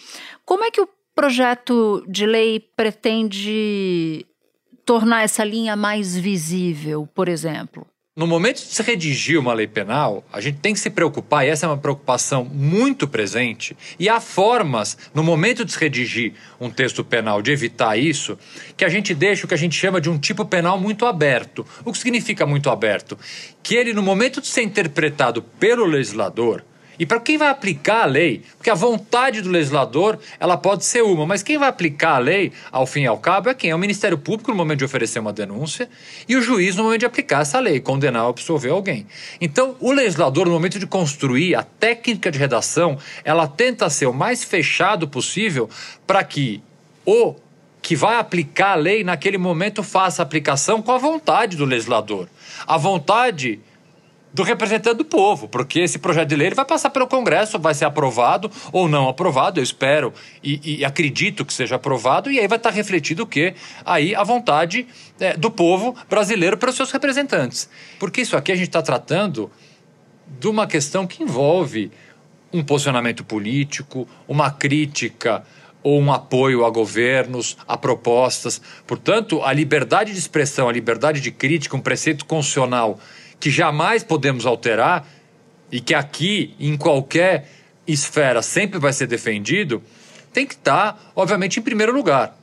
Como 0.45 0.63
é 0.63 0.71
que 0.71 0.81
o 0.81 0.89
projeto 1.17 2.05
de 2.07 2.27
lei 2.27 2.61
pretende 2.61 4.25
tornar 4.87 5.25
essa 5.25 5.43
linha 5.43 5.75
mais 5.75 6.17
visível, 6.17 7.09
por 7.13 7.29
exemplo? 7.29 7.85
No 8.17 8.27
momento 8.27 8.57
de 8.57 8.63
se 8.65 8.83
redigir 8.83 9.39
uma 9.39 9.55
lei 9.55 9.69
penal, 9.69 10.25
a 10.33 10.41
gente 10.41 10.59
tem 10.59 10.75
que 10.75 10.81
se 10.81 10.91
preocupar, 10.91 11.47
e 11.47 11.49
essa 11.49 11.65
é 11.65 11.69
uma 11.69 11.79
preocupação 11.79 12.45
muito 12.45 13.07
presente, 13.07 13.77
e 14.01 14.09
há 14.09 14.21
formas, 14.21 14.99
no 15.15 15.23
momento 15.23 15.65
de 15.65 15.71
se 15.71 15.79
redigir 15.79 16.33
um 16.61 16.69
texto 16.69 17.05
penal, 17.05 17.41
de 17.41 17.53
evitar 17.53 17.97
isso, 17.97 18.37
que 18.77 18.85
a 18.85 18.89
gente 18.89 19.15
deixa 19.15 19.45
o 19.45 19.49
que 19.49 19.55
a 19.55 19.57
gente 19.57 19.77
chama 19.77 20.01
de 20.01 20.11
um 20.11 20.19
tipo 20.19 20.45
penal 20.45 20.77
muito 20.77 21.07
aberto. 21.07 21.65
O 21.85 21.93
que 21.93 21.99
significa 21.99 22.45
muito 22.45 22.69
aberto? 22.69 23.17
Que 23.63 23.77
ele, 23.77 23.93
no 23.93 24.03
momento 24.03 24.41
de 24.41 24.49
ser 24.49 24.63
interpretado 24.63 25.41
pelo 25.41 25.85
legislador, 25.85 26.65
e 27.01 27.07
para 27.07 27.19
quem 27.19 27.39
vai 27.39 27.49
aplicar 27.49 28.03
a 28.03 28.05
lei, 28.05 28.43
porque 28.59 28.69
a 28.69 28.75
vontade 28.75 29.41
do 29.41 29.49
legislador 29.49 30.19
ela 30.39 30.59
pode 30.59 30.85
ser 30.85 31.01
uma, 31.01 31.25
mas 31.25 31.43
quem 31.43 31.57
vai 31.57 31.71
aplicar 31.71 32.17
a 32.17 32.19
lei, 32.19 32.53
ao 32.71 32.87
fim 32.87 33.05
e 33.05 33.07
ao 33.07 33.17
cabo, 33.17 33.49
é 33.49 33.55
quem? 33.55 33.71
É 33.71 33.75
o 33.75 33.79
Ministério 33.79 34.19
Público 34.19 34.51
no 34.51 34.57
momento 34.59 34.81
de 34.81 34.85
oferecer 34.85 35.19
uma 35.19 35.33
denúncia 35.33 35.89
e 36.29 36.37
o 36.37 36.43
juiz 36.43 36.77
no 36.77 36.85
momento 36.85 37.01
de 37.01 37.07
aplicar 37.07 37.41
essa 37.41 37.59
lei, 37.59 37.81
condenar 37.81 38.25
ou 38.25 38.29
absolver 38.29 38.69
alguém. 38.69 39.07
Então, 39.41 39.77
o 39.81 39.93
legislador, 39.93 40.45
no 40.45 40.53
momento 40.53 40.79
de 40.79 40.87
construir 40.87 41.55
a 41.55 41.63
técnica 41.63 42.31
de 42.31 42.39
redação, 42.39 42.99
ela 43.25 43.49
tenta 43.49 43.89
ser 43.89 44.05
o 44.05 44.13
mais 44.13 44.45
fechado 44.45 45.09
possível 45.09 45.71
para 46.07 46.23
que 46.23 46.63
o 47.07 47.35
que 47.81 47.97
vai 47.97 48.17
aplicar 48.17 48.73
a 48.73 48.75
lei 48.75 49.03
naquele 49.03 49.39
momento 49.39 49.83
faça 49.83 50.23
aplicação 50.23 50.83
com 50.83 50.93
a 50.93 50.99
vontade 50.99 51.57
do 51.57 51.65
legislador. 51.65 52.29
A 52.67 52.77
vontade 52.77 53.59
do 54.33 54.43
representante 54.43 54.97
do 54.97 55.05
povo, 55.05 55.49
porque 55.49 55.81
esse 55.81 55.99
projeto 55.99 56.29
de 56.29 56.37
lei 56.37 56.51
vai 56.51 56.65
passar 56.65 56.91
pelo 56.91 57.07
Congresso, 57.07 57.59
vai 57.59 57.75
ser 57.75 57.85
aprovado 57.85 58.51
ou 58.73 58.89
não 58.89 59.09
aprovado, 59.09 59.59
eu 59.59 59.65
espero 59.65 60.13
e, 60.43 60.79
e 60.79 60.85
acredito 60.85 61.45
que 61.45 61.53
seja 61.53 61.77
aprovado, 61.77 62.31
e 62.31 62.39
aí 62.39 62.47
vai 62.47 62.57
estar 62.57 62.71
refletido 62.71 63.25
o 63.25 63.27
quê? 63.27 63.55
Aí 63.85 64.15
a 64.15 64.23
vontade 64.23 64.87
é, 65.19 65.37
do 65.37 65.51
povo 65.51 65.97
brasileiro 66.09 66.57
pelos 66.57 66.77
seus 66.77 66.91
representantes. 66.93 67.69
Porque 67.99 68.21
isso 68.21 68.37
aqui 68.37 68.53
a 68.53 68.57
gente 68.57 68.69
está 68.69 68.83
tratando 68.83 69.51
de 70.39 70.47
uma 70.47 70.67
questão 70.67 71.07
que 71.07 71.23
envolve 71.23 71.91
um 72.53 72.63
posicionamento 72.63 73.25
político, 73.25 74.09
uma 74.29 74.51
crítica 74.51 75.45
ou 75.83 76.01
um 76.01 76.13
apoio 76.13 76.65
a 76.65 76.71
governos, 76.71 77.57
a 77.67 77.77
propostas. 77.77 78.61
Portanto, 78.87 79.43
a 79.43 79.53
liberdade 79.53 80.13
de 80.13 80.19
expressão, 80.19 80.69
a 80.69 80.73
liberdade 80.73 81.21
de 81.21 81.31
crítica, 81.31 81.77
um 81.77 81.81
preceito 81.81 82.25
constitucional 82.27 82.99
que 83.41 83.51
jamais 83.51 84.05
podemos 84.05 84.45
alterar 84.45 85.09
e 85.73 85.81
que 85.81 85.95
aqui, 85.95 86.55
em 86.61 86.77
qualquer 86.77 87.51
esfera, 87.87 88.43
sempre 88.43 88.79
vai 88.79 88.93
ser 88.93 89.07
defendido, 89.07 89.83
tem 90.33 90.47
que 90.47 90.55
estar, 90.55 91.13
obviamente, 91.17 91.59
em 91.59 91.63
primeiro 91.63 91.93
lugar. 91.93 92.37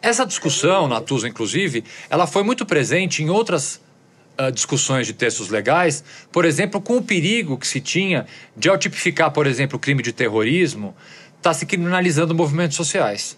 Essa 0.00 0.24
discussão, 0.24 0.88
na 0.88 1.00
TUSA, 1.00 1.28
inclusive, 1.28 1.84
ela 2.08 2.26
foi 2.26 2.42
muito 2.42 2.64
presente 2.64 3.22
em 3.22 3.28
outras 3.28 3.80
uh, 4.38 4.50
discussões 4.50 5.06
de 5.06 5.12
textos 5.12 5.48
legais, 5.48 6.02
por 6.30 6.44
exemplo, 6.44 6.80
com 6.80 6.96
o 6.96 7.02
perigo 7.02 7.58
que 7.58 7.66
se 7.66 7.80
tinha 7.80 8.26
de, 8.56 8.68
ao 8.68 8.78
tipificar, 8.78 9.30
por 9.32 9.46
exemplo, 9.46 9.76
o 9.76 9.80
crime 9.80 10.02
de 10.02 10.12
terrorismo, 10.12 10.94
estar 11.36 11.50
tá 11.50 11.54
se 11.54 11.66
criminalizando 11.66 12.34
movimentos 12.34 12.76
sociais. 12.76 13.36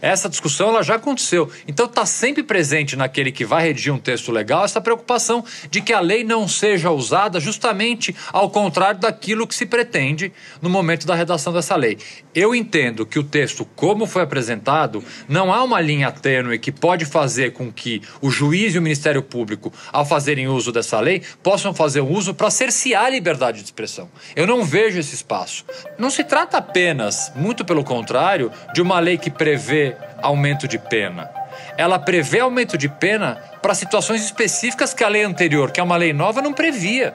Essa 0.00 0.28
discussão 0.28 0.68
ela 0.68 0.82
já 0.82 0.96
aconteceu. 0.96 1.50
Então 1.66 1.86
está 1.86 2.04
sempre 2.06 2.42
presente 2.42 2.96
naquele 2.96 3.32
que 3.32 3.44
vai 3.44 3.64
redigir 3.64 3.92
um 3.92 3.98
texto 3.98 4.32
legal 4.32 4.64
essa 4.64 4.80
preocupação 4.80 5.44
de 5.70 5.80
que 5.80 5.92
a 5.92 6.00
lei 6.00 6.24
não 6.24 6.46
seja 6.48 6.90
usada 6.90 7.40
justamente 7.40 8.14
ao 8.32 8.50
contrário 8.50 9.00
daquilo 9.00 9.46
que 9.46 9.54
se 9.54 9.66
pretende 9.66 10.32
no 10.60 10.70
momento 10.70 11.06
da 11.06 11.14
redação 11.14 11.52
dessa 11.52 11.76
lei. 11.76 11.98
Eu 12.34 12.54
entendo 12.54 13.06
que 13.06 13.18
o 13.18 13.24
texto, 13.24 13.64
como 13.76 14.06
foi 14.06 14.22
apresentado, 14.22 15.02
não 15.28 15.52
há 15.52 15.62
uma 15.62 15.80
linha 15.80 16.10
tênue 16.10 16.58
que 16.58 16.72
pode 16.72 17.04
fazer 17.04 17.52
com 17.52 17.72
que 17.72 18.02
o 18.20 18.30
juiz 18.30 18.74
e 18.74 18.78
o 18.78 18.82
Ministério 18.82 19.22
Público, 19.22 19.72
ao 19.92 20.04
fazerem 20.04 20.48
uso 20.48 20.72
dessa 20.72 21.00
lei, 21.00 21.22
possam 21.42 21.72
fazer 21.72 22.00
uso 22.00 22.34
para 22.34 22.50
cercear 22.50 23.04
a 23.04 23.10
liberdade 23.10 23.58
de 23.58 23.64
expressão. 23.64 24.08
Eu 24.34 24.46
não 24.46 24.64
vejo 24.64 24.98
esse 24.98 25.14
espaço. 25.14 25.64
Não 25.98 26.10
se 26.10 26.24
trata 26.24 26.58
apenas, 26.58 27.32
muito 27.34 27.64
pelo 27.64 27.84
contrário, 27.84 28.50
de 28.74 28.82
uma 28.82 29.00
lei 29.00 29.16
que 29.16 29.30
prevê 29.30 29.85
aumento 30.22 30.66
de 30.66 30.78
pena. 30.78 31.30
Ela 31.76 31.98
prevê 31.98 32.40
aumento 32.40 32.76
de 32.76 32.88
pena 32.88 33.36
para 33.60 33.74
situações 33.74 34.24
específicas 34.24 34.94
que 34.94 35.04
a 35.04 35.08
lei 35.08 35.24
anterior, 35.24 35.70
que 35.70 35.80
é 35.80 35.82
uma 35.82 35.96
lei 35.96 36.12
nova, 36.12 36.40
não 36.40 36.52
previa. 36.52 37.14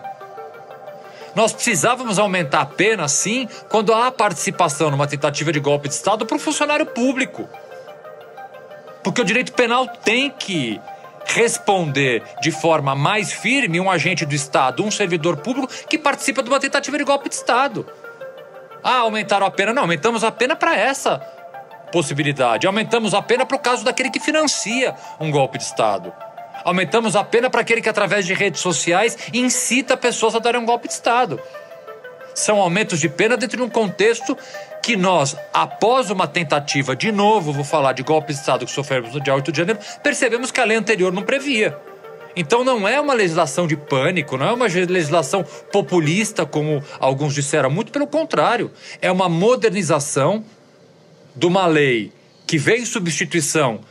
Nós 1.33 1.53
precisávamos 1.53 2.19
aumentar 2.19 2.61
a 2.61 2.65
pena, 2.65 3.07
sim, 3.07 3.47
quando 3.69 3.93
há 3.93 4.11
participação 4.11 4.91
numa 4.91 5.07
tentativa 5.07 5.51
de 5.51 5.59
golpe 5.59 5.87
de 5.87 5.93
Estado 5.93 6.25
para 6.25 6.35
o 6.35 6.39
funcionário 6.39 6.85
público. 6.85 7.47
Porque 9.01 9.21
o 9.21 9.25
direito 9.25 9.53
penal 9.53 9.87
tem 9.87 10.29
que 10.29 10.79
responder 11.25 12.23
de 12.41 12.51
forma 12.51 12.95
mais 12.95 13.31
firme 13.31 13.79
um 13.79 13.89
agente 13.89 14.25
do 14.25 14.35
Estado, 14.35 14.83
um 14.83 14.91
servidor 14.91 15.37
público 15.37 15.71
que 15.87 15.97
participa 15.97 16.43
de 16.43 16.49
uma 16.49 16.59
tentativa 16.59 16.97
de 16.97 17.03
golpe 17.03 17.29
de 17.29 17.35
Estado. 17.35 17.87
Ah, 18.83 18.97
aumentaram 18.97 19.45
a 19.45 19.51
pena? 19.51 19.73
Não, 19.73 19.83
aumentamos 19.83 20.23
a 20.23 20.31
pena 20.31 20.55
para 20.55 20.75
essa 20.75 21.21
possibilidade. 21.91 22.65
Aumentamos 22.65 23.13
a 23.13 23.21
pena 23.21 23.45
para 23.45 23.57
o 23.57 23.59
caso 23.59 23.83
daquele 23.83 24.09
que 24.09 24.19
financia 24.19 24.95
um 25.19 25.29
golpe 25.29 25.57
de 25.57 25.63
Estado. 25.65 26.13
Aumentamos 26.63 27.15
a 27.15 27.23
pena 27.23 27.49
para 27.49 27.61
aquele 27.61 27.81
que, 27.81 27.89
através 27.89 28.25
de 28.25 28.33
redes 28.33 28.61
sociais, 28.61 29.17
incita 29.33 29.97
pessoas 29.97 30.35
a 30.35 30.39
darem 30.39 30.61
um 30.61 30.65
golpe 30.65 30.87
de 30.87 30.93
Estado. 30.93 31.39
São 32.33 32.61
aumentos 32.61 32.99
de 32.99 33.09
pena 33.09 33.35
dentro 33.35 33.57
de 33.57 33.63
um 33.63 33.69
contexto 33.69 34.37
que 34.81 34.95
nós, 34.95 35.35
após 35.53 36.09
uma 36.09 36.27
tentativa, 36.27 36.95
de 36.95 37.11
novo, 37.11 37.51
vou 37.51 37.63
falar 37.63 37.93
de 37.93 38.03
golpe 38.03 38.33
de 38.33 38.39
Estado 38.39 38.65
que 38.65 38.71
sofremos 38.71 39.13
no 39.13 39.21
dia 39.21 39.35
8 39.35 39.51
de 39.51 39.57
janeiro, 39.57 39.79
percebemos 40.01 40.51
que 40.51 40.59
a 40.59 40.65
lei 40.65 40.77
anterior 40.77 41.11
não 41.11 41.23
previa. 41.23 41.77
Então 42.35 42.63
não 42.63 42.87
é 42.87 42.99
uma 42.99 43.13
legislação 43.13 43.67
de 43.67 43.75
pânico, 43.75 44.37
não 44.37 44.47
é 44.47 44.53
uma 44.53 44.65
legislação 44.65 45.43
populista, 45.71 46.45
como 46.45 46.81
alguns 46.99 47.33
disseram, 47.33 47.69
muito 47.69 47.91
pelo 47.91 48.07
contrário. 48.07 48.71
É 49.01 49.11
uma 49.11 49.27
modernização 49.27 50.43
de 51.35 51.45
uma 51.45 51.65
lei 51.67 52.11
que 52.45 52.57
veio 52.57 52.81
em 52.81 52.85
substituição 52.85 53.81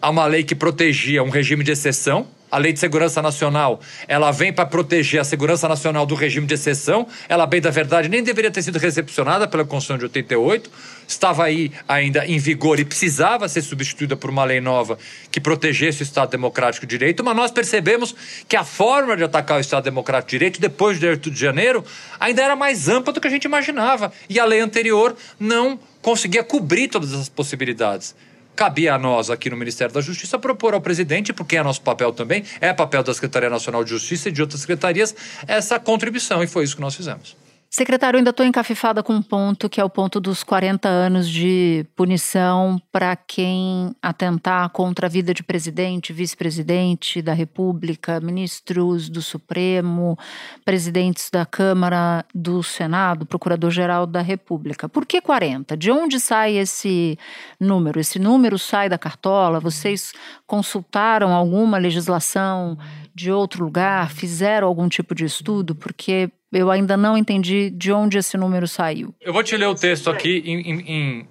a 0.00 0.10
uma 0.10 0.26
lei 0.26 0.44
que 0.44 0.54
protegia 0.54 1.22
um 1.22 1.28
regime 1.28 1.64
de 1.64 1.72
exceção. 1.72 2.26
A 2.50 2.58
Lei 2.58 2.72
de 2.72 2.80
Segurança 2.80 3.20
Nacional, 3.20 3.80
ela 4.06 4.30
vem 4.30 4.52
para 4.52 4.64
proteger 4.64 5.20
a 5.20 5.24
segurança 5.24 5.68
nacional 5.68 6.06
do 6.06 6.14
regime 6.14 6.46
de 6.46 6.54
exceção. 6.54 7.06
Ela, 7.28 7.46
bem 7.46 7.60
da 7.60 7.70
verdade, 7.70 8.08
nem 8.08 8.22
deveria 8.22 8.50
ter 8.50 8.62
sido 8.62 8.78
recepcionada 8.78 9.46
pela 9.46 9.64
Constituição 9.64 9.98
de 9.98 10.04
88. 10.04 10.70
Estava 11.06 11.44
aí 11.44 11.72
ainda 11.86 12.26
em 12.26 12.38
vigor 12.38 12.80
e 12.80 12.84
precisava 12.84 13.48
ser 13.48 13.62
substituída 13.62 14.16
por 14.16 14.30
uma 14.30 14.44
lei 14.44 14.60
nova 14.60 14.98
que 15.30 15.40
protegesse 15.40 16.02
o 16.02 16.04
Estado 16.04 16.30
Democrático 16.30 16.86
de 16.86 16.98
Direito. 16.98 17.22
Mas 17.22 17.36
nós 17.36 17.50
percebemos 17.50 18.14
que 18.46 18.56
a 18.56 18.64
forma 18.64 19.16
de 19.16 19.24
atacar 19.24 19.58
o 19.58 19.60
Estado 19.60 19.84
Democrático 19.84 20.30
de 20.30 20.38
Direito, 20.38 20.60
depois 20.60 20.98
de 20.98 21.06
8 21.06 21.30
de 21.30 21.38
janeiro, 21.38 21.84
ainda 22.18 22.42
era 22.42 22.56
mais 22.56 22.88
ampla 22.88 23.12
do 23.12 23.20
que 23.20 23.26
a 23.26 23.30
gente 23.30 23.44
imaginava. 23.44 24.12
E 24.28 24.40
a 24.40 24.44
lei 24.44 24.60
anterior 24.60 25.16
não 25.38 25.78
conseguia 26.00 26.44
cobrir 26.44 26.88
todas 26.88 27.12
as 27.12 27.28
possibilidades. 27.28 28.14
Cabia 28.58 28.94
a 28.94 28.98
nós, 28.98 29.30
aqui 29.30 29.48
no 29.48 29.56
Ministério 29.56 29.94
da 29.94 30.00
Justiça, 30.00 30.36
propor 30.36 30.74
ao 30.74 30.80
presidente, 30.80 31.32
porque 31.32 31.56
é 31.56 31.62
nosso 31.62 31.80
papel 31.80 32.12
também, 32.12 32.42
é 32.60 32.72
papel 32.72 33.04
da 33.04 33.14
Secretaria 33.14 33.48
Nacional 33.48 33.84
de 33.84 33.90
Justiça 33.90 34.30
e 34.30 34.32
de 34.32 34.42
outras 34.42 34.62
secretarias, 34.62 35.14
essa 35.46 35.78
contribuição, 35.78 36.42
e 36.42 36.48
foi 36.48 36.64
isso 36.64 36.74
que 36.74 36.82
nós 36.82 36.96
fizemos. 36.96 37.36
Secretário, 37.70 38.16
ainda 38.16 38.30
estou 38.30 38.46
encafifada 38.46 39.02
com 39.02 39.12
um 39.12 39.20
ponto 39.20 39.68
que 39.68 39.78
é 39.78 39.84
o 39.84 39.90
ponto 39.90 40.18
dos 40.18 40.42
40 40.42 40.88
anos 40.88 41.28
de 41.28 41.84
punição 41.94 42.80
para 42.90 43.14
quem 43.14 43.94
atentar 44.00 44.70
contra 44.70 45.06
a 45.06 45.10
vida 45.10 45.34
de 45.34 45.42
presidente, 45.42 46.10
vice-presidente 46.10 47.20
da 47.20 47.34
República, 47.34 48.20
ministros 48.20 49.10
do 49.10 49.20
Supremo, 49.20 50.18
presidentes 50.64 51.28
da 51.30 51.44
Câmara, 51.44 52.24
do 52.34 52.62
Senado, 52.62 53.26
procurador-geral 53.26 54.06
da 54.06 54.22
República. 54.22 54.88
Por 54.88 55.04
que 55.04 55.20
40? 55.20 55.76
De 55.76 55.90
onde 55.90 56.18
sai 56.18 56.56
esse 56.56 57.18
número? 57.60 58.00
Esse 58.00 58.18
número 58.18 58.58
sai 58.58 58.88
da 58.88 58.96
cartola? 58.96 59.60
Vocês 59.60 60.14
consultaram 60.46 61.34
alguma 61.34 61.76
legislação 61.76 62.78
de 63.14 63.30
outro 63.30 63.62
lugar? 63.62 64.10
Fizeram 64.10 64.66
algum 64.66 64.88
tipo 64.88 65.14
de 65.14 65.26
estudo? 65.26 65.74
Porque 65.74 66.30
eu 66.52 66.70
ainda 66.70 66.96
não 66.96 67.16
entendi 67.16 67.70
de 67.70 67.92
onde 67.92 68.18
esse 68.18 68.36
número 68.36 68.66
saiu. 68.66 69.14
Eu 69.20 69.32
vou 69.32 69.42
te 69.42 69.56
ler 69.56 69.66
o 69.66 69.74
texto 69.74 70.10
aqui, 70.10 70.42
em, 70.44 70.60
em, 70.60 70.80
em, 70.80 71.28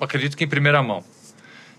acredito 0.00 0.36
que 0.36 0.44
em 0.44 0.48
primeira 0.48 0.82
mão. 0.82 1.02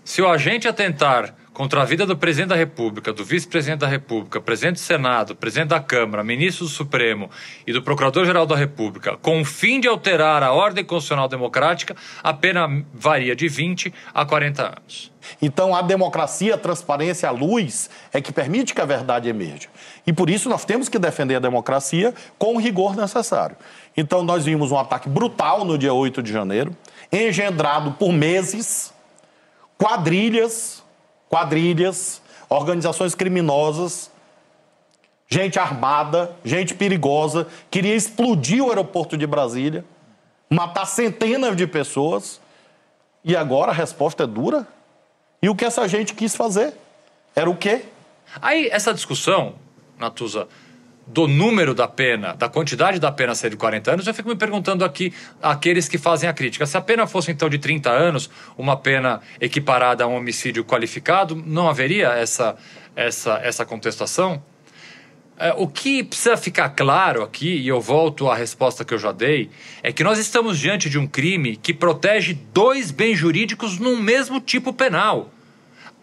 Se 0.04 0.20
o 0.20 0.28
agente 0.28 0.68
atentar 0.68 1.34
contra 1.52 1.82
a 1.82 1.84
vida 1.84 2.06
do 2.06 2.16
presidente 2.16 2.48
da 2.48 2.56
República, 2.56 3.12
do 3.12 3.24
vice-presidente 3.24 3.80
da 3.80 3.86
República, 3.86 4.40
presidente 4.40 4.74
do 4.74 4.80
Senado, 4.80 5.36
presidente 5.36 5.68
da 5.68 5.80
Câmara, 5.80 6.24
ministro 6.24 6.64
do 6.64 6.70
Supremo 6.70 7.30
e 7.66 7.72
do 7.72 7.82
Procurador-Geral 7.82 8.46
da 8.46 8.56
República, 8.56 9.16
com 9.18 9.40
o 9.40 9.44
fim 9.44 9.78
de 9.78 9.86
alterar 9.86 10.42
a 10.42 10.52
ordem 10.52 10.84
constitucional 10.84 11.28
democrática, 11.28 11.94
a 12.22 12.32
pena 12.32 12.84
varia 12.94 13.36
de 13.36 13.48
20 13.48 13.92
a 14.14 14.24
40 14.24 14.62
anos. 14.62 15.12
Então, 15.40 15.74
a 15.74 15.82
democracia, 15.82 16.54
a 16.54 16.58
transparência, 16.58 17.28
a 17.28 17.32
luz 17.32 17.88
é 18.12 18.20
que 18.20 18.32
permite 18.32 18.74
que 18.74 18.80
a 18.80 18.84
verdade 18.84 19.28
emerja. 19.28 19.68
E 20.06 20.12
por 20.12 20.28
isso 20.28 20.48
nós 20.48 20.64
temos 20.64 20.88
que 20.88 20.98
defender 20.98 21.36
a 21.36 21.40
democracia 21.40 22.14
com 22.38 22.56
o 22.56 22.58
rigor 22.58 22.96
necessário. 22.96 23.56
Então, 23.96 24.24
nós 24.24 24.46
vimos 24.46 24.72
um 24.72 24.78
ataque 24.78 25.08
brutal 25.08 25.64
no 25.64 25.76
dia 25.76 25.92
8 25.92 26.22
de 26.22 26.32
janeiro, 26.32 26.74
engendrado 27.12 27.92
por 27.92 28.12
meses, 28.12 28.92
quadrilhas 29.78 30.82
quadrilhas 31.32 32.20
organizações 32.46 33.14
criminosas, 33.14 34.10
gente 35.26 35.58
armada, 35.58 36.36
gente 36.44 36.74
perigosa, 36.74 37.46
queria 37.70 37.96
explodir 37.96 38.62
o 38.62 38.68
aeroporto 38.68 39.16
de 39.16 39.26
Brasília, 39.26 39.82
matar 40.50 40.84
centenas 40.84 41.56
de 41.56 41.66
pessoas. 41.66 42.38
E 43.24 43.34
agora 43.34 43.70
a 43.70 43.74
resposta 43.74 44.24
é 44.24 44.26
dura? 44.26 44.68
E 45.40 45.48
o 45.48 45.56
que 45.56 45.64
essa 45.64 45.88
gente 45.88 46.12
quis 46.12 46.36
fazer? 46.36 46.74
Era 47.34 47.48
o 47.48 47.56
quê? 47.56 47.86
Aí, 48.42 48.68
essa 48.70 48.92
discussão, 48.92 49.54
Natuza, 49.98 50.46
do 51.06 51.26
número 51.26 51.74
da 51.74 51.88
pena, 51.88 52.34
da 52.34 52.48
quantidade 52.48 52.98
da 52.98 53.10
pena 53.10 53.34
ser 53.34 53.50
de 53.50 53.56
40 53.56 53.92
anos, 53.92 54.06
eu 54.06 54.14
fico 54.14 54.28
me 54.28 54.36
perguntando 54.36 54.84
aqui 54.84 55.12
aqueles 55.42 55.88
que 55.88 55.98
fazem 55.98 56.28
a 56.28 56.32
crítica. 56.32 56.64
Se 56.64 56.76
a 56.76 56.80
pena 56.80 57.06
fosse 57.06 57.30
então 57.30 57.48
de 57.48 57.58
30 57.58 57.90
anos, 57.90 58.30
uma 58.56 58.76
pena 58.76 59.20
equiparada 59.40 60.04
a 60.04 60.06
um 60.06 60.14
homicídio 60.14 60.64
qualificado, 60.64 61.34
não 61.34 61.68
haveria 61.68 62.08
essa, 62.10 62.56
essa, 62.94 63.40
essa 63.42 63.64
contestação? 63.64 64.42
É, 65.38 65.52
o 65.56 65.66
que 65.66 66.04
precisa 66.04 66.36
ficar 66.36 66.68
claro 66.70 67.22
aqui, 67.22 67.56
e 67.56 67.66
eu 67.66 67.80
volto 67.80 68.30
à 68.30 68.34
resposta 68.36 68.84
que 68.84 68.94
eu 68.94 68.98
já 68.98 69.10
dei, 69.10 69.50
é 69.82 69.90
que 69.90 70.04
nós 70.04 70.18
estamos 70.18 70.58
diante 70.58 70.88
de 70.88 70.98
um 70.98 71.06
crime 71.06 71.56
que 71.56 71.74
protege 71.74 72.38
dois 72.52 72.90
bens 72.90 73.16
jurídicos 73.16 73.78
num 73.78 73.96
mesmo 73.96 74.40
tipo 74.40 74.72
penal: 74.72 75.30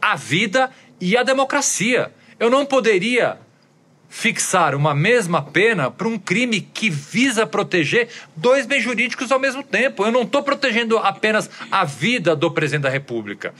a 0.02 0.16
vida 0.16 0.70
e 1.00 1.16
a 1.16 1.24
democracia. 1.24 2.12
Eu 2.38 2.50
não 2.50 2.66
poderia 2.66 3.38
fixar 4.10 4.74
uma 4.74 4.94
mesma 4.96 5.42
pena 5.42 5.92
para 5.92 6.08
um 6.08 6.18
crime 6.18 6.60
que 6.60 6.90
visa 6.90 7.46
proteger 7.46 8.10
dois 8.36 8.66
bens 8.66 8.84
jurídicos 8.84 9.32
ao 9.32 9.40
mesmo 9.40 9.64
tempo. 9.64 10.04
Eu 10.04 10.12
não 10.12 10.24
estou 10.24 10.42
protegendo 10.42 10.98
apenas 10.98 11.50
a 11.72 11.86
vida 11.86 12.36
do 12.36 12.50
presidente 12.50 12.84
da 12.84 12.90
República, 12.90 13.54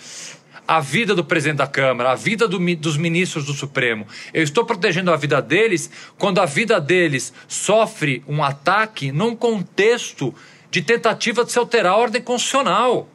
a 0.68 0.80
vida 0.80 1.14
do 1.14 1.24
presidente 1.24 1.58
da 1.58 1.68
Câmara, 1.68 2.12
a 2.12 2.16
vida 2.16 2.48
do, 2.48 2.58
dos 2.76 2.98
ministros 2.98 3.46
do 3.46 3.54
Supremo. 3.54 4.08
Eu 4.34 4.44
estou 4.44 4.66
protegendo 4.66 5.14
a 5.14 5.16
vida 5.16 5.42
deles 5.42 5.90
quando 6.18 6.42
a 6.42 6.46
vida 6.46 6.82
deles 6.82 7.32
sofre 7.48 8.24
um 8.28 8.44
ataque 8.44 9.12
num 9.12 9.36
contexto 9.36 10.34
de 10.72 10.82
tentativa 10.82 11.46
de 11.46 11.52
se 11.52 11.60
alterar 11.60 11.94
a 11.94 11.98
ordem 11.98 12.22
constitucional. 12.22 13.08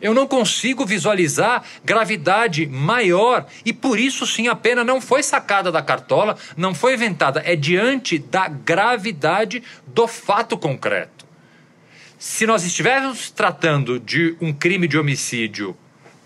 Eu 0.00 0.14
não 0.14 0.26
consigo 0.26 0.86
visualizar 0.86 1.64
gravidade 1.84 2.66
maior 2.66 3.46
e 3.64 3.72
por 3.72 3.98
isso 3.98 4.26
sim 4.26 4.48
a 4.48 4.54
pena 4.54 4.84
não 4.84 5.00
foi 5.00 5.22
sacada 5.22 5.72
da 5.72 5.82
cartola, 5.82 6.36
não 6.56 6.74
foi 6.74 6.94
inventada, 6.94 7.42
é 7.44 7.56
diante 7.56 8.18
da 8.18 8.48
gravidade 8.48 9.62
do 9.86 10.06
fato 10.06 10.56
concreto. 10.56 11.26
Se 12.18 12.46
nós 12.46 12.64
estivéssemos 12.64 13.30
tratando 13.30 14.00
de 14.00 14.36
um 14.40 14.52
crime 14.52 14.88
de 14.88 14.98
homicídio 14.98 15.76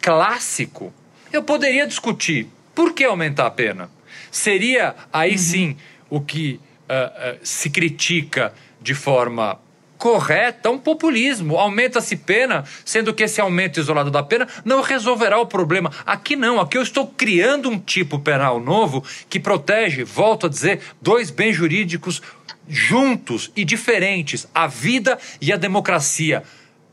clássico, 0.00 0.92
eu 1.32 1.42
poderia 1.42 1.86
discutir 1.86 2.48
por 2.74 2.92
que 2.94 3.04
aumentar 3.04 3.46
a 3.46 3.50
pena. 3.50 3.90
Seria 4.30 4.94
aí 5.12 5.32
uhum. 5.32 5.38
sim 5.38 5.76
o 6.08 6.20
que 6.20 6.60
uh, 6.88 7.36
uh, 7.36 7.38
se 7.42 7.68
critica 7.70 8.54
de 8.80 8.94
forma 8.94 9.60
correta 10.02 10.68
um 10.68 10.78
populismo. 10.78 11.56
Aumenta-se 11.56 12.16
pena, 12.16 12.64
sendo 12.84 13.14
que 13.14 13.22
esse 13.22 13.40
aumento 13.40 13.78
isolado 13.78 14.10
da 14.10 14.20
pena 14.20 14.48
não 14.64 14.80
resolverá 14.80 15.38
o 15.38 15.46
problema. 15.46 15.92
Aqui 16.04 16.34
não, 16.34 16.58
aqui 16.58 16.76
eu 16.76 16.82
estou 16.82 17.06
criando 17.06 17.70
um 17.70 17.78
tipo 17.78 18.18
penal 18.18 18.58
novo 18.58 19.04
que 19.30 19.38
protege, 19.38 20.02
volto 20.02 20.46
a 20.46 20.48
dizer, 20.48 20.80
dois 21.00 21.30
bens 21.30 21.54
jurídicos 21.54 22.20
juntos 22.66 23.52
e 23.54 23.64
diferentes: 23.64 24.48
a 24.52 24.66
vida 24.66 25.16
e 25.40 25.52
a 25.52 25.56
democracia 25.56 26.42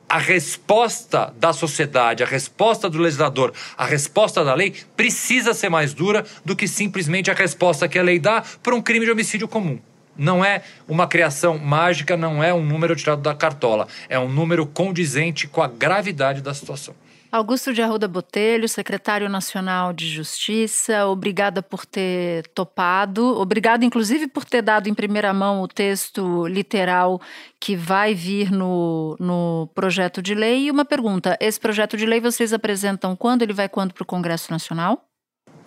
a 0.08 0.18
resposta 0.18 1.32
da 1.38 1.54
sociedade, 1.54 2.24
a 2.24 2.28
resposta 2.28 2.90
do 2.90 2.98
legislador, 2.98 3.54
a 3.78 3.86
resposta 3.86 4.44
da 4.44 4.56
lei 4.56 4.74
precisa 4.98 5.54
ser 5.54 5.70
mais 5.70 5.94
dura 5.94 6.26
do 6.44 6.56
que 6.56 6.68
simplesmente 6.68 7.30
a 7.30 7.36
resposta 7.36 7.88
que 7.88 7.98
a 7.98 8.04
lei 8.04 8.20
dá 8.20 8.44
para 8.64 8.76
um 8.76 8.82
crime 8.82 9.06
de 9.06 9.12
homicídio 9.12 9.48
comum. 9.48 9.80
Não 10.20 10.44
é 10.44 10.62
uma 10.88 11.08
criação 11.08 11.58
mágica, 11.58 12.18
não 12.18 12.44
é 12.44 12.54
um 12.54 12.64
número 12.64 12.96
tirado 12.96 13.22
da 13.22 13.34
cartola. 13.34 13.88
É 14.10 14.20
um 14.20 14.28
número 14.28 14.68
condizente 14.68 15.48
com 15.48 15.62
a 15.62 15.68
gravidade 15.68 16.42
da 16.42 16.54
situação. 16.54 16.94
Augusto 17.32 17.72
de 17.72 17.80
Arruda 17.80 18.08
Botelho, 18.08 18.68
secretário 18.68 19.30
nacional 19.30 19.94
de 19.94 20.10
Justiça, 20.10 21.06
obrigada 21.06 21.62
por 21.62 21.86
ter 21.86 22.48
topado, 22.56 23.24
obrigado 23.40 23.84
inclusive 23.84 24.28
por 24.28 24.44
ter 24.44 24.64
dado 24.64 24.90
em 24.90 24.96
primeira 24.96 25.32
mão 25.32 25.62
o 25.62 25.68
texto 25.68 26.48
literal 26.48 27.22
que 27.60 27.76
vai 27.76 28.16
vir 28.16 28.52
no, 28.52 29.16
no 29.20 29.70
projeto 29.76 30.24
de 30.24 30.34
lei. 30.34 30.66
E 30.66 30.72
uma 30.72 30.84
pergunta: 30.84 31.38
esse 31.40 31.60
projeto 31.60 31.96
de 31.96 32.08
lei 32.08 32.20
vocês 32.20 32.52
apresentam 32.52 33.16
quando? 33.16 33.44
Ele 33.44 33.54
vai 33.54 33.70
quando 33.70 33.94
para 33.94 34.02
o 34.02 34.08
Congresso 34.08 34.52
Nacional? 34.52 35.06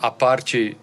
A 0.00 0.10
parte 0.10 0.76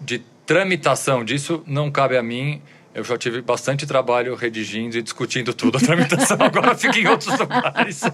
de 0.00 0.20
tramitação 0.46 1.24
disso 1.24 1.64
não 1.66 1.90
cabe 1.90 2.16
a 2.16 2.22
mim 2.22 2.62
eu 2.94 3.02
já 3.02 3.16
tive 3.16 3.40
bastante 3.40 3.86
trabalho 3.86 4.34
redigindo 4.34 4.98
e 4.98 5.02
discutindo 5.02 5.54
tudo. 5.54 5.78
A 5.78 5.80
tramitação 5.80 6.36
agora 6.40 6.74
fica 6.74 6.98
em 6.98 7.06
outros 7.06 7.38
lugares. 7.38 8.02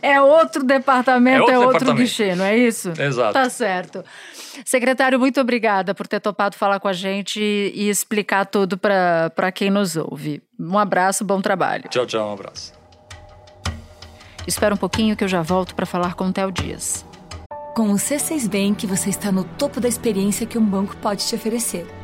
É 0.00 0.20
outro 0.20 0.62
departamento, 0.62 1.36
é 1.36 1.40
outro, 1.40 1.54
é 1.54 1.58
outro 1.58 1.72
departamento. 1.80 2.02
guichê, 2.02 2.34
não 2.36 2.44
é 2.44 2.56
isso? 2.56 2.92
Exato. 2.96 3.32
Tá 3.32 3.48
certo. 3.50 4.04
Secretário, 4.64 5.18
muito 5.18 5.40
obrigada 5.40 5.94
por 5.94 6.06
ter 6.06 6.20
topado 6.20 6.56
falar 6.56 6.78
com 6.78 6.86
a 6.86 6.92
gente 6.92 7.40
e 7.40 7.88
explicar 7.88 8.44
tudo 8.44 8.78
para 8.78 9.50
quem 9.52 9.70
nos 9.70 9.96
ouve. 9.96 10.42
Um 10.60 10.78
abraço, 10.78 11.24
bom 11.24 11.40
trabalho. 11.40 11.88
Tchau, 11.88 12.06
tchau, 12.06 12.30
um 12.30 12.34
abraço. 12.34 12.72
Espera 14.46 14.74
um 14.74 14.78
pouquinho 14.78 15.16
que 15.16 15.24
eu 15.24 15.28
já 15.28 15.42
volto 15.42 15.74
para 15.74 15.86
falar 15.86 16.14
com 16.14 16.28
o 16.28 16.32
Theo 16.32 16.52
Dias. 16.52 17.04
Com 17.74 17.90
o 17.90 17.94
C6 17.94 18.48
Bank, 18.48 18.86
você 18.86 19.10
está 19.10 19.32
no 19.32 19.42
topo 19.42 19.80
da 19.80 19.88
experiência 19.88 20.46
que 20.46 20.58
um 20.58 20.64
banco 20.64 20.96
pode 20.98 21.26
te 21.26 21.34
oferecer 21.34 22.03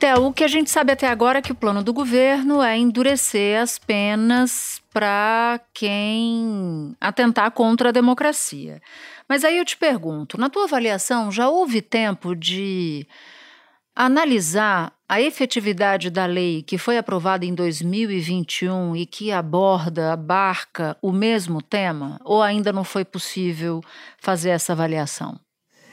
Theo, 0.00 0.28
o 0.28 0.32
que 0.32 0.42
a 0.42 0.48
gente 0.48 0.70
sabe 0.70 0.92
até 0.92 1.06
agora 1.08 1.40
é 1.40 1.42
que 1.42 1.52
o 1.52 1.54
plano 1.54 1.84
do 1.84 1.92
governo 1.92 2.62
é 2.62 2.74
endurecer 2.74 3.60
as 3.60 3.78
penas 3.78 4.80
para 4.94 5.60
quem 5.74 6.96
atentar 6.98 7.50
contra 7.50 7.90
a 7.90 7.92
democracia. 7.92 8.80
Mas 9.28 9.44
aí 9.44 9.58
eu 9.58 9.64
te 9.64 9.76
pergunto, 9.76 10.40
na 10.40 10.48
tua 10.48 10.64
avaliação, 10.64 11.30
já 11.30 11.50
houve 11.50 11.82
tempo 11.82 12.34
de 12.34 13.06
analisar 13.94 14.90
a 15.06 15.20
efetividade 15.20 16.08
da 16.08 16.24
lei 16.24 16.62
que 16.62 16.78
foi 16.78 16.96
aprovada 16.96 17.44
em 17.44 17.54
2021 17.54 18.96
e 18.96 19.04
que 19.04 19.30
aborda, 19.30 20.14
abarca 20.14 20.96
o 21.02 21.12
mesmo 21.12 21.60
tema? 21.60 22.18
Ou 22.24 22.42
ainda 22.42 22.72
não 22.72 22.84
foi 22.84 23.04
possível 23.04 23.82
fazer 24.18 24.48
essa 24.48 24.72
avaliação? 24.72 25.38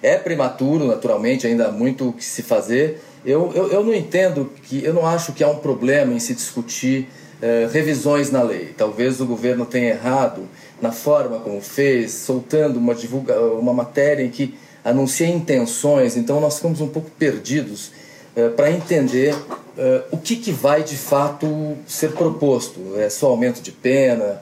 É 0.02 0.18
prematuro, 0.18 0.86
naturalmente, 0.86 1.48
ainda 1.48 1.68
há 1.68 1.72
muito 1.72 2.10
o 2.10 2.14
que 2.14 2.24
se 2.24 2.44
fazer 2.44 3.02
eu, 3.28 3.52
eu, 3.54 3.70
eu 3.70 3.84
não 3.84 3.94
entendo 3.94 4.50
que, 4.64 4.82
eu 4.84 4.94
não 4.94 5.06
acho 5.06 5.34
que 5.34 5.44
há 5.44 5.50
um 5.50 5.58
problema 5.58 6.14
em 6.14 6.20
se 6.20 6.34
discutir 6.34 7.10
eh, 7.42 7.68
revisões 7.70 8.32
na 8.32 8.42
lei. 8.42 8.74
Talvez 8.78 9.20
o 9.20 9.26
governo 9.26 9.66
tenha 9.66 9.90
errado 9.90 10.48
na 10.82 10.94
forma 10.94 11.38
como 11.40 11.60
fez, 11.60 12.14
soltando 12.14 12.78
uma, 12.78 12.96
divulga, 12.96 13.38
uma 13.40 13.74
matéria 13.74 14.24
em 14.24 14.30
que 14.30 14.58
anuncia 14.82 15.28
intenções, 15.28 16.16
então 16.16 16.40
nós 16.40 16.56
ficamos 16.56 16.80
um 16.80 16.88
pouco 16.88 17.12
perdidos 17.12 17.92
eh, 18.34 18.48
para 18.48 18.72
entender 18.72 19.36
eh, 19.78 20.04
o 20.10 20.18
que, 20.18 20.38
que 20.38 20.54
vai 20.54 20.82
de 20.82 20.96
fato 20.96 21.76
ser 21.86 22.14
proposto. 22.14 22.80
É 22.98 23.10
só 23.10 23.28
aumento 23.28 23.62
de 23.62 23.74
pena? 23.74 24.42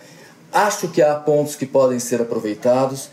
Acho 0.54 0.90
que 0.90 1.02
há 1.02 1.16
pontos 1.16 1.56
que 1.56 1.66
podem 1.66 1.98
ser 1.98 2.22
aproveitados 2.22 3.10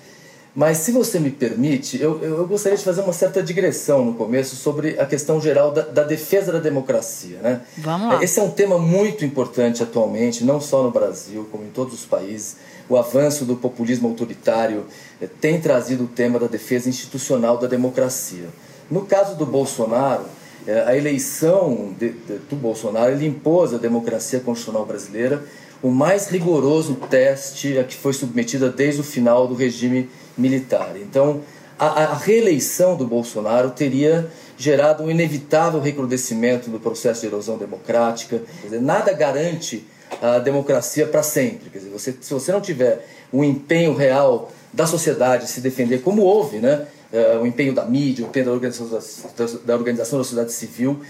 mas, 0.54 0.78
se 0.78 0.92
você 0.92 1.18
me 1.18 1.30
permite, 1.30 1.98
eu, 2.00 2.22
eu 2.22 2.46
gostaria 2.46 2.76
de 2.76 2.84
fazer 2.84 3.00
uma 3.00 3.14
certa 3.14 3.42
digressão 3.42 4.04
no 4.04 4.12
começo 4.12 4.54
sobre 4.54 5.00
a 5.00 5.06
questão 5.06 5.40
geral 5.40 5.72
da, 5.72 5.80
da, 5.80 6.02
defesa 6.02 6.52
da 6.52 6.58
democracia. 6.58 7.38
Né? 7.38 7.62
Vamos 7.78 8.08
lá. 8.08 8.22
Esse 8.22 8.38
é 8.38 8.42
um 8.42 8.50
tema 8.50 8.78
muito 8.78 9.24
importante 9.24 9.82
atualmente, 9.82 10.44
não 10.44 10.60
só 10.60 10.82
no 10.82 10.90
Brasil, 10.90 11.48
como 11.50 11.64
em 11.64 11.70
todos 11.70 11.94
os 11.94 12.04
países. 12.04 12.56
O 12.86 12.98
avanço 12.98 13.46
do 13.46 13.56
populismo 13.56 14.08
autoritário 14.08 14.84
eh, 15.22 15.28
tem 15.40 15.58
trazido 15.58 16.04
o 16.04 16.08
tema 16.08 16.38
da 16.38 16.46
defesa 16.46 16.86
institucional 16.86 17.56
da 17.56 17.66
democracia. 17.66 18.48
No 18.90 19.06
caso 19.06 19.34
do 19.36 19.46
Bolsonaro, 19.46 20.24
eh, 20.66 20.84
a 20.86 20.94
eleição 20.94 21.94
de, 21.98 22.10
de, 22.10 22.38
do 22.50 22.56
Bolsonaro 22.56 23.12
ele 23.12 23.26
impôs 23.26 23.72
à 23.72 23.78
democracia 23.78 24.40
constitucional 24.40 24.84
brasileira 24.84 25.42
o 25.83 25.90
mais 25.90 26.29
rigoroso 26.29 26.95
teste 27.11 27.77
a 27.79 27.85
que 27.85 27.97
foi 27.97 28.12
submetida 28.12 28.71
desde 28.71 29.01
o 29.01 29.05
final 29.05 29.49
do 29.49 29.55
regime 29.55 30.09
militar. 30.38 30.95
Então, 30.97 31.40
a, 31.79 32.05
a 32.05 32.14
reeleição 32.14 32.97
do 32.97 33.07
Bolsonaro 33.07 33.71
teria 33.71 34.31
gerado 34.57 35.03
um 35.03 35.11
inevitável 35.11 35.81
recrudescimento 35.81 36.71
do 36.71 36.79
processo 36.79 37.23
de 37.23 37.27
erosão 37.27 37.59
democrática. 37.59 38.40
Dizer, 38.62 38.81
nada 38.81 39.12
garante 39.12 39.85
a 40.21 40.38
democracia 40.38 41.07
para 41.07 41.23
sempre. 41.23 41.71
Quer 41.71 41.79
dizer, 41.79 41.90
você, 41.90 42.14
se 42.21 42.33
você 42.33 42.53
não 42.53 42.61
tiver 42.61 43.05
um 43.33 43.42
empenho 43.42 43.95
real 43.95 44.53
da 44.73 44.87
sociedade 44.87 45.49
se 45.49 45.61
defender, 45.61 46.03
como 46.03 46.23
houve, 46.23 46.59
né? 46.59 46.87
Uh, 47.12 47.42
o 47.42 47.47
empenho 47.47 47.75
da 47.75 47.85
mídia, 47.85 48.25
o 48.25 48.29
empenho 48.29 48.47
da 48.47 48.53
organização 48.53 48.88
da, 48.88 49.47
da, 49.66 49.75
organização 49.75 50.18
da 50.18 50.25
sociedade 50.25 50.53
civil, 50.53 51.03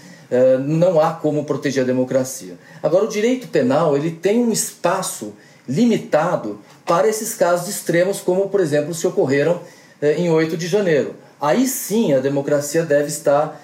não 0.65 0.99
há 0.99 1.11
como 1.11 1.43
proteger 1.43 1.83
a 1.83 1.87
democracia. 1.87 2.55
Agora, 2.81 3.05
o 3.05 3.07
direito 3.07 3.47
penal 3.47 3.95
ele 3.95 4.11
tem 4.11 4.39
um 4.39 4.51
espaço 4.51 5.33
limitado 5.67 6.59
para 6.85 7.07
esses 7.07 7.33
casos 7.33 7.67
extremos, 7.67 8.19
como, 8.19 8.49
por 8.49 8.59
exemplo, 8.59 8.93
se 8.93 9.05
ocorreram 9.07 9.55
uh, 10.01 10.05
em 10.05 10.29
8 10.29 10.57
de 10.57 10.67
janeiro. 10.67 11.15
Aí 11.39 11.67
sim 11.67 12.13
a 12.13 12.19
democracia 12.19 12.83
deve 12.83 13.07
estar 13.07 13.61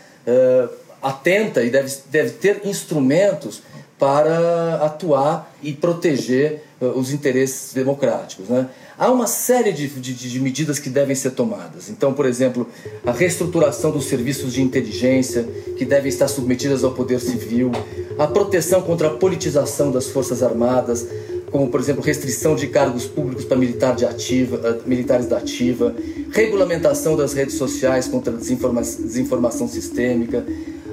atenta 1.01 1.63
e 1.63 1.69
deve, 1.69 1.93
deve 2.11 2.31
ter 2.31 2.61
instrumentos 2.65 3.61
para 3.97 4.75
atuar 4.83 5.53
e 5.61 5.73
proteger 5.73 6.63
os 6.81 7.11
interesses 7.11 7.73
democráticos. 7.73 8.47
Né? 8.47 8.67
Há 8.97 9.11
uma 9.11 9.27
série 9.27 9.71
de, 9.71 9.87
de, 9.87 10.13
de, 10.13 10.39
medidas 10.39 10.79
que 10.79 10.89
devem 10.89 11.15
ser 11.15 11.31
tomadas. 11.31 11.89
Então, 11.89 12.13
por 12.13 12.25
exemplo, 12.25 12.67
a 13.05 13.11
reestruturação 13.11 13.91
dos 13.91 14.05
serviços 14.05 14.53
de 14.53 14.61
inteligência, 14.61 15.47
que 15.77 15.85
devem 15.85 16.09
estar 16.09 16.27
submetidas 16.27 16.83
ao 16.83 16.91
poder 16.91 17.19
civil, 17.19 17.71
a 18.17 18.27
proteção 18.27 18.81
contra 18.81 19.07
a 19.07 19.11
politização 19.11 19.91
das 19.91 20.07
Forças 20.07 20.41
Armadas, 20.41 21.07
como, 21.51 21.69
por 21.69 21.79
exemplo, 21.79 22.03
restrição 22.03 22.55
de 22.55 22.67
cargos 22.67 23.05
públicos 23.05 23.43
para 23.43 23.57
militar 23.57 23.95
de 23.95 24.05
ativa, 24.05 24.61
eh, 24.63 24.81
militares 24.85 25.25
da 25.25 25.37
ativa, 25.37 25.95
regulamentação 26.31 27.15
das 27.15 27.33
redes 27.33 27.55
sociais 27.55 28.07
contra 28.07 28.33
a 28.33 28.37
desinforma 28.37 28.81
desinformação 28.81 29.67
sistêmica, 29.67 30.45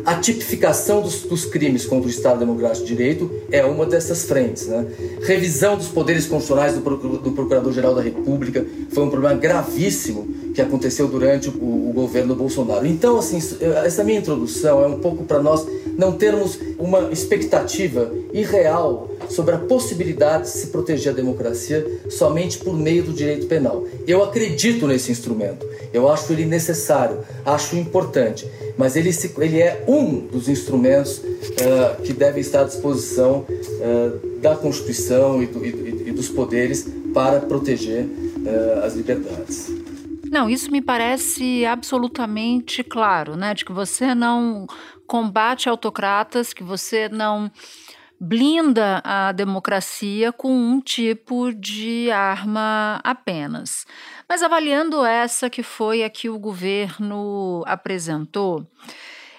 a 0.07 0.14
tipificação 0.14 1.03
dos, 1.03 1.23
dos, 1.23 1.45
crimes 1.45 1.85
contra 1.85 2.07
o 2.07 2.11
Estado 2.11 2.38
Democrático 2.38 2.87
de 2.87 2.95
Direito 2.95 3.29
é 3.51 3.64
uma 3.64 3.85
dessas 3.85 4.25
frentes. 4.25 4.69
Né? 4.69 4.87
Revisão 5.23 5.77
dos 5.77 5.88
poderes 5.88 6.27
constitucionais 6.27 6.75
do, 6.75 7.19
do 7.19 7.33
Procurador-Geral 7.33 7.92
da 7.92 8.03
República 8.03 8.64
foi 8.90 9.03
um 9.03 9.11
problema 9.11 9.35
gravíssimo 9.35 10.29
que 10.55 10.62
aconteceu 10.62 11.09
durante 11.09 11.49
o, 11.49 11.90
o, 11.90 11.92
governo 11.92 12.37
Bolsonaro. 12.37 12.87
Então, 12.87 13.19
assim, 13.19 13.38
essa 13.85 14.05
minha 14.05 14.21
introdução 14.21 14.83
é 14.83 14.87
um 14.87 15.01
pouco 15.01 15.25
para 15.25 15.42
nós 15.42 15.66
não 15.99 16.12
termos 16.12 16.59
uma 16.79 17.11
expectativa 17.11 18.12
irreal 18.33 19.11
sobre 19.29 19.55
a 19.55 19.59
possibilidade 19.59 20.45
de 20.45 20.51
se 20.51 20.69
proteger 20.69 21.12
a 21.12 21.17
democracia 21.17 22.01
somente 22.11 22.59
por 22.59 22.77
meio 22.77 23.03
do 23.03 23.12
direito 23.12 23.47
penal. 23.47 23.85
Eu 24.07 24.23
acredito 24.23 24.87
nesse 24.87 25.11
instrumento, 25.11 25.67
eu 25.93 26.09
acho 26.09 26.33
ele 26.33 26.45
necessário, 26.45 27.19
acho 27.45 27.77
importante, 27.77 28.47
mas 28.77 28.97
ele, 28.97 29.12
se, 29.12 29.33
ele 29.39 29.61
é 29.61 29.85
um 29.89 30.21
dos 30.21 30.49
instrumentos 30.49 31.19
uh, 31.19 32.03
que 32.03 32.12
devem 32.12 32.41
estar 32.41 32.62
à 32.62 32.65
disposição 32.65 33.47
uh, 33.49 34.41
da 34.41 34.55
Constituição 34.55 35.43
e, 35.43 35.47
do, 35.47 35.65
e, 35.65 36.09
e, 36.09 36.12
dos 36.12 36.29
poderes 36.29 36.87
para 37.15 37.41
proteger 37.41 38.05
uh, 38.05 38.85
as 38.85 38.95
liberdades. 38.95 39.71
Não, 40.31 40.51
isso 40.51 40.71
me 40.71 40.83
parece 40.83 41.65
absolutamente 41.65 42.83
claro, 42.83 43.37
né? 43.37 43.55
De 43.55 43.65
que 43.65 43.73
você 43.73 44.15
não 44.15 44.67
combate 45.07 45.69
autocratas, 45.69 46.53
que 46.53 46.65
você 46.65 47.09
não 47.09 47.51
blinda 48.21 49.01
a 49.05 49.33
democracia 49.33 50.33
com 50.33 50.51
um 50.53 50.81
tipo 50.81 51.53
de 51.53 52.11
arma 52.11 53.01
apenas. 53.05 53.87
Mas 54.29 54.43
avaliando 54.43 55.05
essa 55.05 55.51
que 55.51 55.63
foi 55.63 56.03
a 56.03 56.11
que 56.11 56.29
o 56.29 56.39
governo 56.39 57.63
apresentou, 57.67 58.67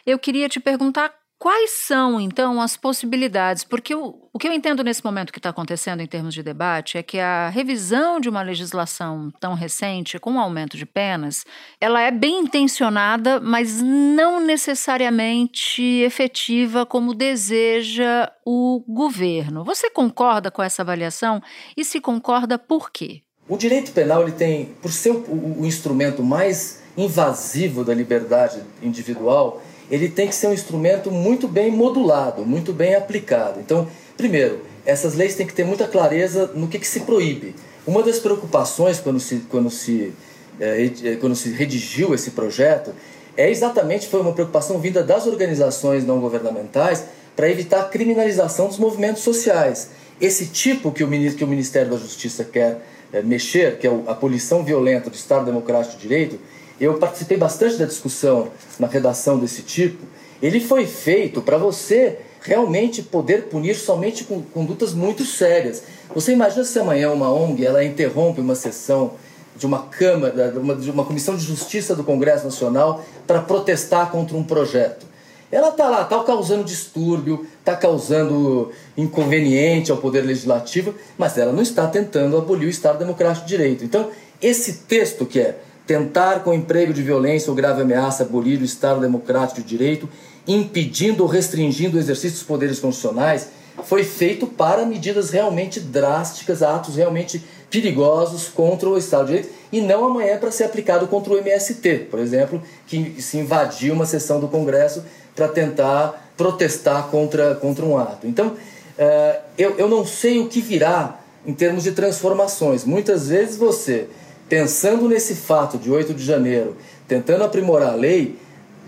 eu 0.06 0.18
queria 0.18 0.48
te 0.48 0.60
perguntar 0.60 1.14
Quais 1.40 1.70
são, 1.70 2.20
então, 2.20 2.60
as 2.60 2.76
possibilidades? 2.76 3.64
Porque 3.64 3.94
o, 3.94 4.28
o 4.34 4.40
que 4.40 4.48
eu 4.48 4.52
entendo 4.52 4.84
nesse 4.84 5.06
momento 5.06 5.32
que 5.32 5.38
está 5.38 5.50
acontecendo 5.50 6.02
em 6.02 6.08
termos 6.08 6.34
de 6.34 6.42
debate 6.42 6.98
é 6.98 7.04
que 7.04 7.20
a 7.20 7.50
revisão 7.50 8.20
de 8.20 8.28
uma 8.28 8.42
legislação 8.42 9.32
tão 9.40 9.54
recente, 9.54 10.18
com 10.18 10.32
um 10.32 10.40
aumento 10.40 10.76
de 10.76 10.86
penas, 10.86 11.46
ela 11.80 12.02
é 12.02 12.10
bem 12.10 12.40
intencionada, 12.40 13.40
mas 13.40 13.80
não 13.84 14.40
necessariamente 14.40 15.84
efetiva 16.02 16.88
como 16.88 17.14
deseja 17.14 18.32
o 18.44 18.84
governo. 18.88 19.64
Você 19.64 19.92
concorda 19.92 20.50
com 20.50 20.64
essa 20.64 20.82
avaliação? 20.82 21.40
E 21.76 21.86
se 21.86 22.02
concorda, 22.02 22.58
por 22.58 22.90
quê? 22.90 23.22
O 23.48 23.58
direito 23.58 23.92
penal 23.92 24.24
ele 24.24 24.32
tem, 24.32 24.66
por 24.82 24.92
ser 24.92 25.12
o, 25.12 25.60
o 25.60 25.66
instrumento 25.66 26.24
mais 26.24 26.82
invasivo 26.98 27.84
da 27.84 27.94
liberdade 27.94 28.64
individual, 28.82 29.62
ele 29.90 30.10
tem 30.10 30.28
que 30.28 30.36
ser 30.36 30.48
um 30.48 30.54
instrumento 30.54 31.12
muito 31.12 31.48
bem 31.48 31.72
modulado, 31.72 32.46
muito 32.46 32.74
bem 32.74 32.96
aplicado. 32.96 33.60
Então, 33.60 33.88
primeiro, 34.16 34.62
essas 34.86 35.16
leis 35.16 35.36
têm 35.36 35.46
que 35.46 35.54
ter 35.54 35.66
muita 35.66 35.88
clareza 35.88 36.52
no 36.54 36.68
que, 36.68 36.80
que 36.80 36.88
se 36.88 37.02
proíbe. 37.02 37.56
Uma 37.86 38.04
das 38.04 38.20
preocupações 38.20 39.00
quando 39.00 39.20
se, 39.20 39.44
quando, 39.50 39.70
se, 39.70 40.14
é, 40.60 41.16
quando 41.20 41.36
se 41.36 41.50
redigiu 41.52 42.14
esse 42.14 42.32
projeto 42.32 42.92
é 43.36 43.50
exatamente 43.50 44.08
foi 44.08 44.20
uma 44.20 44.34
preocupação 44.34 44.80
vinda 44.80 45.04
das 45.04 45.28
organizações 45.28 46.04
não 46.04 46.20
governamentais 46.20 47.06
para 47.36 47.50
evitar 47.50 47.82
a 47.82 47.86
criminalização 47.86 48.68
dos 48.68 48.80
movimentos 48.80 49.22
sociais. 49.22 49.92
Esse 50.20 50.48
tipo 50.48 50.92
que 50.92 51.04
o, 51.04 51.08
que 51.36 51.44
o 51.44 51.48
Ministério 51.48 51.92
da 51.92 51.98
Justiça 51.98 52.44
quer 52.44 52.82
é, 53.14 53.22
mexer, 53.22 53.78
que 53.78 53.88
é 53.88 53.92
a 54.08 54.16
poluição 54.16 54.64
violenta 54.64 55.10
do 55.10 55.16
Estado 55.16 55.46
Democrático 55.46 55.96
de 55.96 56.02
Direito, 56.02 56.40
eu 56.80 56.96
participei 56.96 57.38
bastante 57.38 57.78
da 57.78 57.86
discussão 57.86 58.50
na 58.80 58.88
redação 58.88 59.38
desse 59.40 59.62
tipo. 59.62 60.04
Ele 60.42 60.60
foi 60.60 60.86
feito 60.86 61.42
para 61.42 61.58
você 61.58 62.20
realmente 62.42 63.02
poder 63.02 63.44
punir 63.44 63.76
somente 63.76 64.24
com 64.24 64.42
condutas 64.42 64.94
muito 64.94 65.26
sérias. 65.26 65.84
Você 66.14 66.32
imagina 66.32 66.64
se 66.64 66.80
amanhã 66.80 67.12
uma 67.12 67.32
ONG 67.32 67.66
ela 67.66 67.84
interrompe 67.84 68.40
uma 68.40 68.56
sessão 68.56 69.14
de 69.56 69.66
uma 69.66 69.88
Câmara, 69.88 70.52
de 70.52 70.60
uma, 70.60 70.76
de 70.76 70.92
uma 70.92 71.04
Comissão 71.04 71.36
de 71.36 71.44
Justiça 71.44 71.96
do 71.96 72.04
Congresso 72.04 72.46
Nacional 72.46 73.04
para 73.26 73.42
protestar 73.42 74.12
contra 74.12 74.38
um 74.38 74.44
projeto. 74.44 75.06
Ela 75.52 75.70
está 75.70 75.90
lá, 75.90 76.02
está 76.02 76.24
causando 76.24 76.64
distúrbio, 76.64 77.48
está 77.60 77.76
causando 77.76 78.72
inconveniente 78.98 79.92
ao 79.92 79.98
Poder 79.98 80.22
Legislativo, 80.22 80.94
mas 81.18 81.38
ela 81.38 81.54
não 81.54 81.64
está 81.64 81.88
tentando 81.88 82.38
abolir 82.38 82.68
o 82.68 82.70
Estado 82.70 83.00
Democrático 83.00 83.46
de 83.46 83.56
Direito. 83.56 83.84
Então, 83.84 84.10
esse 84.42 84.80
texto 84.80 85.26
que 85.26 85.40
é 85.40 85.58
tentar 85.88 86.44
com 86.44 86.54
emprego 86.54 86.94
de 86.94 87.02
violência 87.02 87.50
ou 87.50 87.56
grave 87.56 87.82
ameaça 87.82 88.24
abolir 88.24 88.60
o 88.60 88.66
Estado 88.66 89.00
democrático 89.00 89.62
de 89.62 89.68
direito, 89.68 90.08
impedindo 90.46 91.24
ou 91.24 91.30
restringindo 91.30 91.96
o 91.96 92.00
exercício 92.00 92.32
dos 92.32 92.44
poderes 92.44 92.80
constitucionais, 92.80 93.48
foi 93.84 94.04
feito 94.04 94.46
para 94.46 94.86
medidas 94.86 95.30
realmente 95.30 95.80
drásticas, 95.80 96.62
atos 96.62 96.96
realmente 96.96 97.42
perigosos 97.70 98.48
contra 98.48 98.90
o 98.90 98.98
Estado 98.98 99.28
de 99.28 99.34
Direito 99.34 99.56
e 99.72 99.82
não 99.82 100.06
amanhã 100.06 100.38
para 100.38 100.52
ser 100.52 100.66
aplicado 100.66 101.08
contra 101.08 101.34
o 101.34 101.38
MST, 101.38 102.08
por 102.10 102.20
exemplo, 102.20 102.62
que 102.86 103.22
se 103.22 103.38
invadiu 103.38 103.94
uma 103.94 104.06
sessão 104.06 104.40
do 104.40 104.48
Congresso 104.48 105.04
para 105.36 105.48
tentar 105.48 106.32
protestar 106.36 107.08
contra, 107.08 107.56
contra 107.56 107.86
um 107.86 107.98
ato. 107.98 108.26
Então, 108.26 108.48
uh, 108.48 109.42
eu, 109.58 109.76
eu 109.78 109.88
não 109.88 110.06
sei 110.06 110.40
o 110.40 110.48
que 110.48 110.62
virá 110.62 111.20
em 111.46 111.54
termos 111.54 111.84
de 111.84 111.92
transformações. 111.92 112.84
Muitas 112.84 113.28
vezes 113.30 113.58
você 113.58 114.08
pensando 114.50 115.08
nesse 115.08 115.36
fato 115.36 115.78
de 115.78 115.92
8 115.92 116.14
de 116.14 116.24
janeiro, 116.24 116.78
tentando 117.08 117.44
aprimorar 117.44 117.94
a 117.94 117.96
lei, 117.96 118.38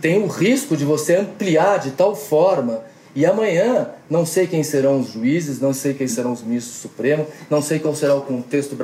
tem 0.01 0.21
o 0.21 0.27
risco 0.27 0.77
de 0.77 0.85
você 0.85 1.15
ampliar 1.17 1.79
de 1.79 1.91
tal 1.91 2.15
forma 2.15 2.83
e 3.15 3.25
amanhã 3.25 3.89
não 4.09 4.25
sei 4.25 4.47
quem 4.47 4.63
serão 4.63 4.99
os 4.99 5.11
juízes, 5.11 5.59
não 5.59 5.73
sei 5.73 5.93
quem 5.93 6.07
serão 6.07 6.31
os 6.31 6.41
ministros 6.41 6.75
do 6.77 6.81
Supremo, 6.81 7.27
não 7.49 7.61
sei 7.61 7.79
qual 7.79 7.95
será 7.95 8.15
o 8.15 8.21
contexto 8.21 8.77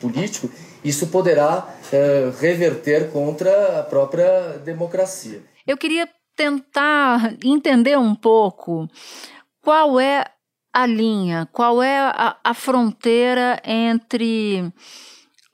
político, 0.00 0.50
isso 0.84 1.06
poderá 1.08 1.74
é, 1.92 2.30
reverter 2.40 3.10
contra 3.10 3.80
a 3.80 3.82
própria 3.82 4.58
democracia. 4.64 5.42
Eu 5.66 5.76
queria 5.76 6.08
tentar 6.36 7.34
entender 7.44 7.98
um 7.98 8.14
pouco 8.14 8.88
qual 9.62 9.98
é 9.98 10.24
a 10.72 10.86
linha, 10.86 11.48
qual 11.52 11.82
é 11.82 11.98
a, 11.98 12.36
a 12.44 12.54
fronteira 12.54 13.60
entre 13.64 14.72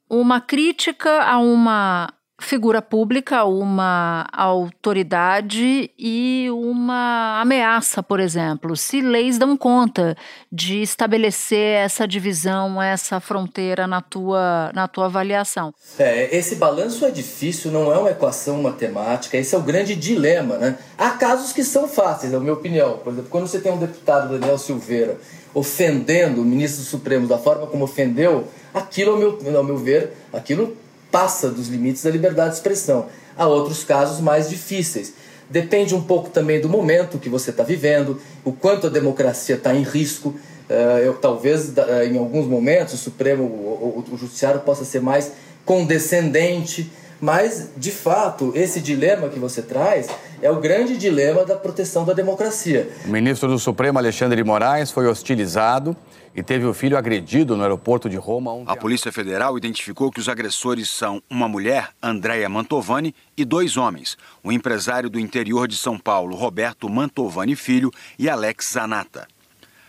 uma 0.09 0.41
crítica 0.41 1.23
a 1.23 1.39
uma 1.39 2.13
figura 2.41 2.83
pública, 2.83 3.45
uma 3.45 4.27
autoridade 4.33 5.91
e 5.99 6.49
uma 6.51 7.41
ameaça, 7.41 8.03
por 8.03 8.21
exemplo. 8.21 8.77
Se 8.77 9.01
leis 9.01 9.39
dão 9.39 9.57
conta 9.57 10.17
de 10.51 10.83
estabelecer 10.83 11.77
essa 11.77 12.07
divisão, 12.07 12.83
essa 12.83 13.21
fronteira 13.21 13.87
na 13.87 14.01
tua, 14.01 14.71
na 14.75 14.89
tua 14.89 15.07
avaliação. 15.07 15.73
É, 15.99 16.37
esse 16.37 16.57
balanço 16.57 17.05
é 17.05 17.11
difícil, 17.11 17.71
não 17.71 17.93
é 17.93 17.99
uma 17.99 18.11
equação 18.11 18.63
matemática, 18.63 19.37
esse 19.37 19.55
é 19.55 19.59
o 19.59 19.63
grande 19.63 19.95
dilema, 19.95 20.59
né? 20.59 20.77
Há 20.99 21.11
casos 21.11 21.53
que 21.53 21.63
são 21.63 21.89
fáceis, 21.89 22.33
na 22.33 22.41
minha 22.41 22.53
opinião. 22.53 22.99
Por 22.99 23.13
exemplo, 23.13 23.31
quando 23.31 23.47
você 23.47 23.61
tem 23.61 23.73
um 23.73 23.79
deputado, 23.79 24.39
Daniel 24.39 24.59
Silveira, 24.59 25.19
ofendendo 25.55 26.43
o 26.43 26.45
ministro 26.45 26.83
do 26.83 26.87
Supremo 26.87 27.29
da 27.29 27.39
forma 27.39 27.67
como 27.69 27.85
ofendeu 27.85 28.49
aquilo, 28.75 29.13
ao 29.13 29.19
meu, 29.19 29.57
ao 29.57 29.65
meu 29.65 29.79
ver, 29.79 30.13
aquilo 30.33 30.77
passa 31.11 31.49
dos 31.49 31.69
limites 31.69 32.03
da 32.03 32.11
liberdade 32.11 32.51
de 32.51 32.57
expressão. 32.57 33.07
Há 33.37 33.47
outros 33.47 33.85
casos 33.85 34.21
mais 34.21 34.51
difíceis. 34.51 35.15
Depende 35.49 35.95
um 35.95 36.03
pouco 36.03 36.29
também 36.31 36.61
do 36.61 36.69
momento 36.69 37.19
que 37.19 37.29
você 37.29 37.51
está 37.51 37.63
vivendo, 37.63 38.21
o 38.45 38.53
quanto 38.53 38.89
a 38.89 38.91
democracia 38.91 39.55
está 39.55 39.73
em 39.75 39.83
risco. 39.83 40.31
Uh, 40.69 40.99
eu, 41.05 41.15
talvez 41.15 41.69
uh, 41.69 42.03
em 42.05 42.19
alguns 42.19 42.47
momentos 42.47 42.95
o 42.95 42.97
Supremo, 42.97 43.45
o, 43.45 44.05
o, 44.11 44.15
o 44.15 44.19
Judiciário 44.19 44.61
possa 44.61 44.85
ser 44.85 45.01
mais 45.01 45.31
condescendente, 45.65 46.91
mas 47.21 47.71
de 47.77 47.91
fato 47.91 48.53
esse 48.55 48.81
dilema 48.81 49.29
que 49.29 49.39
você 49.39 49.63
traz 49.63 50.09
é 50.43 50.51
o 50.51 50.61
grande 50.61 50.97
dilema 50.97 51.45
da 51.45 51.57
proteção 51.57 52.05
da 52.05 52.13
democracia. 52.13 52.89
O 53.05 53.09
ministro 53.09 53.49
do 53.49 53.59
Supremo, 53.59 53.99
Alexandre 53.99 54.37
de 54.37 54.45
Moraes, 54.45 54.91
foi 54.91 55.07
hostilizado 55.07 55.97
e 56.35 56.43
teve 56.43 56.67
o 56.67 56.75
filho 56.75 56.99
agredido 56.99 57.57
no 57.57 57.63
aeroporto 57.63 58.11
de 58.11 58.17
Roma. 58.17 58.53
Ontem. 58.53 58.73
A 58.73 58.77
Polícia 58.77 59.13
Federal 59.13 59.57
identificou 59.57 60.11
que 60.11 60.21
os 60.21 60.29
agressores 60.29 60.91
são 60.91 61.23
uma 61.31 61.49
mulher, 61.49 61.91
Andréia 62.03 62.49
Mantovani, 62.49 63.15
e 63.37 63.45
dois 63.45 63.77
homens, 63.77 64.19
o 64.43 64.51
empresário 64.51 65.09
do 65.09 65.19
interior 65.19 65.69
de 65.69 65.77
São 65.77 65.99
Paulo, 65.99 66.37
Roberto 66.37 66.89
Mantovani 66.89 67.55
Filho, 67.55 67.91
e 68.19 68.29
Alex 68.29 68.73
Zanata. 68.73 69.29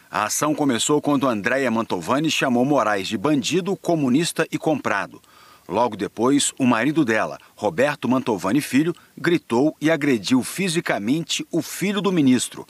A 0.09 0.25
ação 0.25 0.55
começou 0.55 1.01
quando 1.01 1.27
Andréia 1.27 1.69
Mantovani 1.69 2.31
chamou 2.31 2.63
Moraes 2.63 3.07
de 3.07 3.17
bandido, 3.17 3.75
comunista 3.75 4.47
e 4.51 4.57
comprado. 4.57 5.21
Logo 5.67 5.97
depois, 5.97 6.53
o 6.59 6.65
marido 6.65 7.03
dela, 7.03 7.39
Roberto 7.55 8.07
Mantovani 8.07 8.61
Filho, 8.61 8.95
gritou 9.17 9.75
e 9.81 9.89
agrediu 9.89 10.43
fisicamente 10.43 11.45
o 11.51 11.61
filho 11.61 12.01
do 12.01 12.11
ministro. 12.11 12.67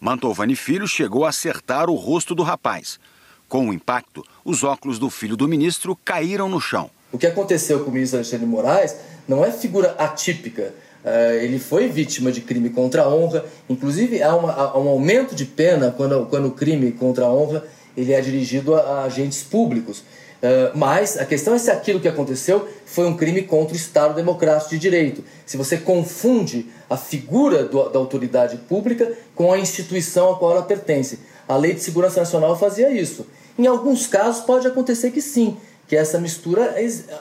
Mantovani 0.00 0.54
Filho 0.54 0.86
chegou 0.86 1.24
a 1.24 1.30
acertar 1.30 1.90
o 1.90 1.94
rosto 1.94 2.34
do 2.34 2.44
rapaz. 2.44 3.00
Com 3.48 3.68
o 3.68 3.72
impacto, 3.72 4.24
os 4.44 4.62
óculos 4.62 4.98
do 4.98 5.10
filho 5.10 5.36
do 5.36 5.48
ministro 5.48 5.98
caíram 6.04 6.48
no 6.48 6.60
chão. 6.60 6.90
O 7.12 7.18
que 7.18 7.26
aconteceu 7.26 7.80
com 7.80 7.90
o 7.90 7.94
ministro 7.94 8.18
Alexandre 8.18 8.46
Moraes 8.46 8.96
não 9.26 9.44
é 9.44 9.50
figura 9.50 9.96
atípica. 9.98 10.74
Uh, 11.04 11.34
ele 11.40 11.58
foi 11.58 11.88
vítima 11.88 12.30
de 12.30 12.40
crime 12.40 12.70
contra 12.70 13.02
a 13.02 13.08
honra. 13.08 13.44
Inclusive, 13.68 14.22
há, 14.22 14.34
uma, 14.34 14.52
há 14.52 14.78
um 14.78 14.88
aumento 14.88 15.34
de 15.34 15.44
pena 15.44 15.90
quando, 15.90 16.26
quando 16.26 16.48
o 16.48 16.52
crime 16.52 16.92
contra 16.92 17.24
a 17.24 17.32
honra 17.32 17.64
ele 17.96 18.12
é 18.12 18.20
dirigido 18.20 18.74
a 18.74 19.04
agentes 19.04 19.42
públicos. 19.42 20.04
Uh, 20.36 20.76
mas 20.76 21.16
a 21.16 21.24
questão 21.24 21.54
é 21.54 21.58
se 21.58 21.70
aquilo 21.70 21.98
que 21.98 22.08
aconteceu 22.08 22.68
foi 22.84 23.06
um 23.06 23.16
crime 23.16 23.42
contra 23.42 23.72
o 23.72 23.76
Estado 23.76 24.14
Democrático 24.14 24.70
de 24.70 24.78
Direito. 24.78 25.24
Se 25.46 25.56
você 25.56 25.78
confunde 25.78 26.66
a 26.88 26.96
figura 26.96 27.64
do, 27.64 27.88
da 27.88 27.98
autoridade 27.98 28.56
pública 28.58 29.12
com 29.34 29.52
a 29.52 29.58
instituição 29.58 30.32
a 30.32 30.38
qual 30.38 30.52
ela 30.52 30.62
pertence. 30.62 31.18
A 31.48 31.56
Lei 31.56 31.74
de 31.74 31.80
Segurança 31.80 32.20
Nacional 32.20 32.56
fazia 32.58 32.90
isso. 32.90 33.26
Em 33.58 33.66
alguns 33.66 34.06
casos 34.06 34.44
pode 34.44 34.66
acontecer 34.66 35.10
que 35.10 35.22
sim, 35.22 35.56
que 35.88 35.96
essa 35.96 36.18
mistura 36.18 36.74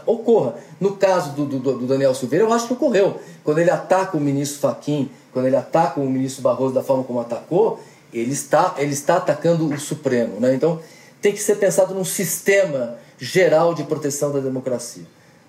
ocorra. 0.06 0.56
No 0.80 0.98
caso 0.98 1.32
do, 1.32 1.46
do, 1.46 1.60
do 1.60 1.88
Daniel 1.88 2.14
Silveira, 2.14 2.46
eu 2.46 2.54
acho 2.54 2.68
que 2.68 2.74
ocorreu. 2.74 3.20
Quando 3.44 3.60
ele 3.60 3.70
ataca 3.70 4.18
o 4.18 4.20
ministro 4.20 4.60
Faquim, 4.60 5.10
quando 5.32 5.46
ele 5.46 5.56
ataca 5.56 6.00
o 6.00 6.10
ministro 6.10 6.42
Barroso 6.42 6.74
da 6.74 6.84
forma 6.84 7.04
como 7.04 7.20
atacou, 7.20 7.80
ele 8.14 8.32
está, 8.32 8.76
ele 8.78 8.94
está 8.94 9.18
atacando 9.18 9.68
o 9.68 9.80
Supremo. 9.80 10.40
Né? 10.40 10.54
Então 10.54 10.80
tem 11.22 11.32
que 11.32 11.42
ser 11.42 11.56
pensado 11.56 11.94
num 11.94 12.06
sistema 12.06 12.98
geral 13.18 13.74
de 13.74 13.84
proteção 13.84 14.32
da 14.32 14.40
democracia. 14.40 15.04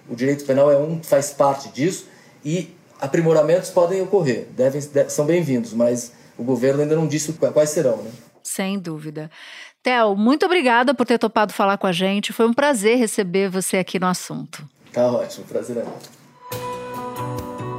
O 0.09 0.14
direito 0.14 0.44
penal 0.44 0.70
é 0.70 0.79
um 0.79 1.02
faz 1.02 1.31
parte 1.31 1.68
disso 1.70 2.07
e 2.44 2.74
aprimoramentos 3.00 3.70
podem 3.70 4.00
ocorrer, 4.00 4.46
devem, 4.57 4.81
são 5.09 5.26
bem-vindos, 5.26 5.72
mas 5.72 6.12
o 6.38 6.44
governo 6.44 6.83
ainda 6.83 6.94
não 6.94 7.07
disse 7.07 7.33
quais 7.33 7.70
serão. 7.70 7.96
Né? 7.98 8.11
Sem 8.42 8.79
dúvida. 8.79 9.31
Theo, 9.83 10.16
muito 10.16 10.46
obrigada 10.46 10.94
por 10.94 11.07
ter 11.07 11.18
topado 11.18 11.52
falar 11.52 11.79
com 11.79 11.87
a 11.87 11.92
gente. 11.92 12.33
Foi 12.33 12.46
um 12.46 12.52
prazer 12.52 12.98
receber 12.98 13.48
você 13.48 13.79
aqui 13.79 13.98
no 13.98 14.07
assunto. 14.07 14.68
Tá 14.92 15.11
ótimo, 15.11 15.46
prazer 15.46 15.76
é 15.76 15.85